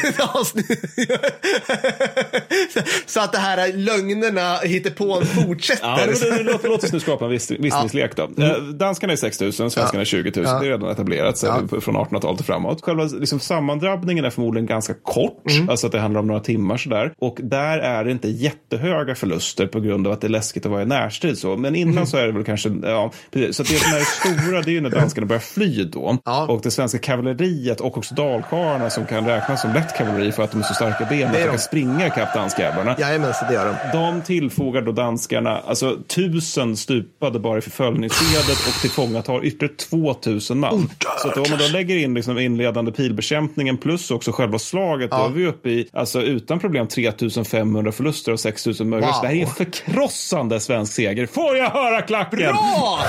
så 3.06 3.20
att 3.20 3.32
det 3.32 3.38
här 3.38 3.72
lögnerna 3.72 4.58
på 4.96 5.20
en 5.20 5.26
fortsätter. 5.26 5.88
Ja, 5.88 6.06
men 6.06 6.14
det, 6.14 6.36
det, 6.36 6.42
låt, 6.42 6.64
låt 6.64 6.84
oss 6.84 6.92
nu 6.92 7.00
skapa 7.00 7.24
en 7.24 7.30
viss, 7.30 7.50
visningslek 7.50 8.16
då. 8.16 8.22
Eh, 8.22 8.56
Danskarna 8.56 9.12
är 9.12 9.16
6 9.16 9.40
000, 9.40 9.52
svenskarna 9.52 10.00
är 10.00 10.04
20 10.04 10.32
000. 10.36 10.44
Det 10.44 10.50
är 10.50 10.60
redan 10.60 10.90
etablerat 10.90 11.23
så 11.32 11.80
från 11.80 11.96
1800-talet 11.96 12.40
och 12.40 12.46
framåt. 12.46 12.82
Själva 12.82 13.04
liksom, 13.04 13.40
sammandrabbningen 13.40 14.24
är 14.24 14.30
förmodligen 14.30 14.66
ganska 14.66 14.94
kort, 15.02 15.44
alltså 15.68 15.86
att 15.86 15.92
det 15.92 16.00
handlar 16.00 16.20
om 16.20 16.26
några 16.26 16.40
timmar 16.40 16.76
sådär. 16.76 17.12
Och 17.18 17.38
där 17.42 17.78
är 17.78 18.04
det 18.04 18.10
inte 18.10 18.28
jättehöga 18.28 19.14
förluster 19.14 19.66
på 19.66 19.80
grund 19.80 20.06
av 20.06 20.12
att 20.12 20.20
det 20.20 20.26
är 20.26 20.28
läskigt 20.28 20.66
att 20.66 20.72
vara 20.72 20.82
i 20.82 20.86
närstrid. 20.86 21.38
Så. 21.38 21.56
Men 21.56 21.74
innan 21.74 22.06
så 22.06 22.16
är 22.16 22.26
det 22.26 22.32
väl 22.32 22.44
kanske, 22.44 22.68
ja, 22.82 23.10
precis. 23.30 23.56
Så 23.56 23.62
att 23.62 23.68
det 23.68 23.74
som 23.74 23.94
är 23.94 23.98
det 23.98 24.04
stora, 24.04 24.62
det 24.62 24.70
är 24.70 24.72
ju 24.72 24.80
när 24.80 24.90
danskarna 24.90 25.26
börjar 25.26 25.40
fly 25.40 25.84
då. 25.84 26.18
Ja. 26.24 26.46
Och 26.46 26.60
det 26.62 26.70
svenska 26.70 26.98
kavalleriet 26.98 27.80
och 27.80 27.98
också 27.98 28.14
dalkarlarna 28.14 28.90
som 28.90 29.06
kan 29.06 29.26
räknas 29.26 29.62
som 29.62 29.72
lätt 29.72 29.96
kavalleri 29.96 30.32
för 30.32 30.42
att 30.42 30.50
de 30.50 30.60
är 30.60 30.64
så 30.64 30.74
starka 30.74 31.06
ben 31.10 31.28
att 31.28 31.34
de 31.34 31.44
kan 31.44 31.58
springa 31.58 32.06
ikapp 32.06 32.34
danskjävlarna. 32.34 32.96
Jajamensan, 32.98 33.48
det 33.48 33.54
gör 33.54 33.76
de. 33.92 33.98
De 33.98 34.22
tillfogar 34.22 34.82
då 34.82 34.92
danskarna 34.92 35.60
alltså 35.66 35.96
tusen 36.06 36.76
stupade 36.76 37.38
bara 37.38 37.58
i 37.58 37.60
förföljningsledet 37.60 38.58
och 38.68 38.80
tillfångatar 38.80 39.44
ytterligare 39.44 39.76
2000 39.76 40.60
man. 40.60 40.90
Så 41.22 41.28
att 41.28 41.36
om 41.36 41.44
man 41.50 41.58
då 41.58 41.68
lägger 41.68 41.96
in 41.96 42.14
liksom 42.14 42.38
inledande 42.38 42.92
pilbekämpningen 42.92 43.76
plus 43.76 44.10
också 44.10 44.32
själva 44.32 44.58
slaget 44.58 45.10
då 45.10 45.16
är 45.16 45.28
vi 45.28 45.46
uppe 45.46 45.68
i, 45.70 45.88
alltså 45.92 46.22
utan 46.22 46.60
problem 46.60 46.88
3500 46.88 47.92
förluster 47.92 48.32
och 48.32 48.40
6000 48.40 48.88
möjliga. 48.88 49.10
Wow. 49.10 49.22
Det 49.22 49.28
här 49.28 49.34
är 49.34 49.40
en 49.40 49.46
förkrossande 49.46 50.60
svensk 50.60 50.94
seger. 50.94 51.26
Får 51.26 51.56
jag 51.56 51.70
höra 51.70 52.02
klacken? 52.02 52.38
Bra! 52.38 53.00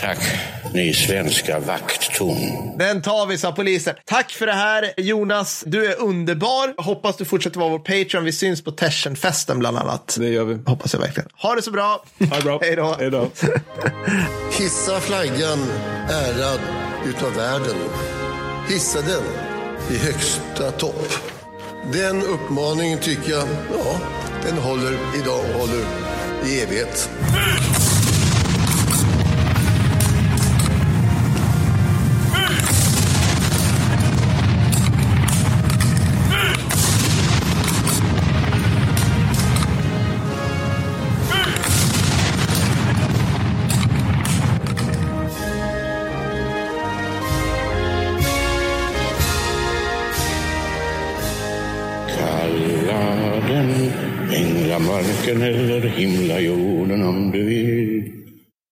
Tack, 0.00 0.18
ni 0.74 0.94
svenska 0.94 1.58
vakttorn. 1.58 2.78
Den 2.78 3.02
tar 3.02 3.26
vi, 3.26 3.38
sa 3.38 3.52
polisen. 3.52 3.94
Tack 4.04 4.30
för 4.30 4.46
det 4.46 4.52
här, 4.52 4.92
Jonas. 4.96 5.64
Du 5.66 5.86
är 5.86 6.00
underbar. 6.00 6.82
Hoppas 6.82 7.16
du 7.16 7.24
fortsätter 7.24 7.60
vara 7.60 7.70
vår 7.70 7.78
Patreon. 7.78 8.24
Vi 8.24 8.32
syns 8.32 8.64
på 8.64 8.70
Tersenfesten 8.70 9.58
bland 9.58 9.78
annat. 9.78 10.16
Det 10.20 10.28
gör 10.28 10.44
vi. 10.44 10.58
Hoppas 10.66 10.92
jag 10.92 11.00
verkligen. 11.00 11.28
Ha 11.36 11.54
det 11.54 11.62
så 11.62 11.70
bra. 11.70 12.04
Ha 12.30 12.36
det 12.36 12.44
bra. 12.44 12.58
Hej 12.62 12.76
då. 12.76 12.96
Hej 12.98 13.10
då. 13.10 13.30
Hissa 14.58 15.00
flaggan 15.00 15.66
ärad 16.10 16.60
utav 17.06 17.34
världen. 17.34 17.76
Hissa 18.68 19.00
den 19.00 19.22
i 19.90 19.98
högsta 19.98 20.70
topp. 20.70 21.12
Den 21.92 22.22
uppmaningen 22.22 22.98
tycker 22.98 23.30
jag, 23.30 23.48
ja, 23.72 24.00
den 24.46 24.58
håller 24.58 24.92
idag 24.92 25.40
och 25.54 25.60
håller 25.60 25.84
i 26.46 26.60
evighet. 26.62 27.10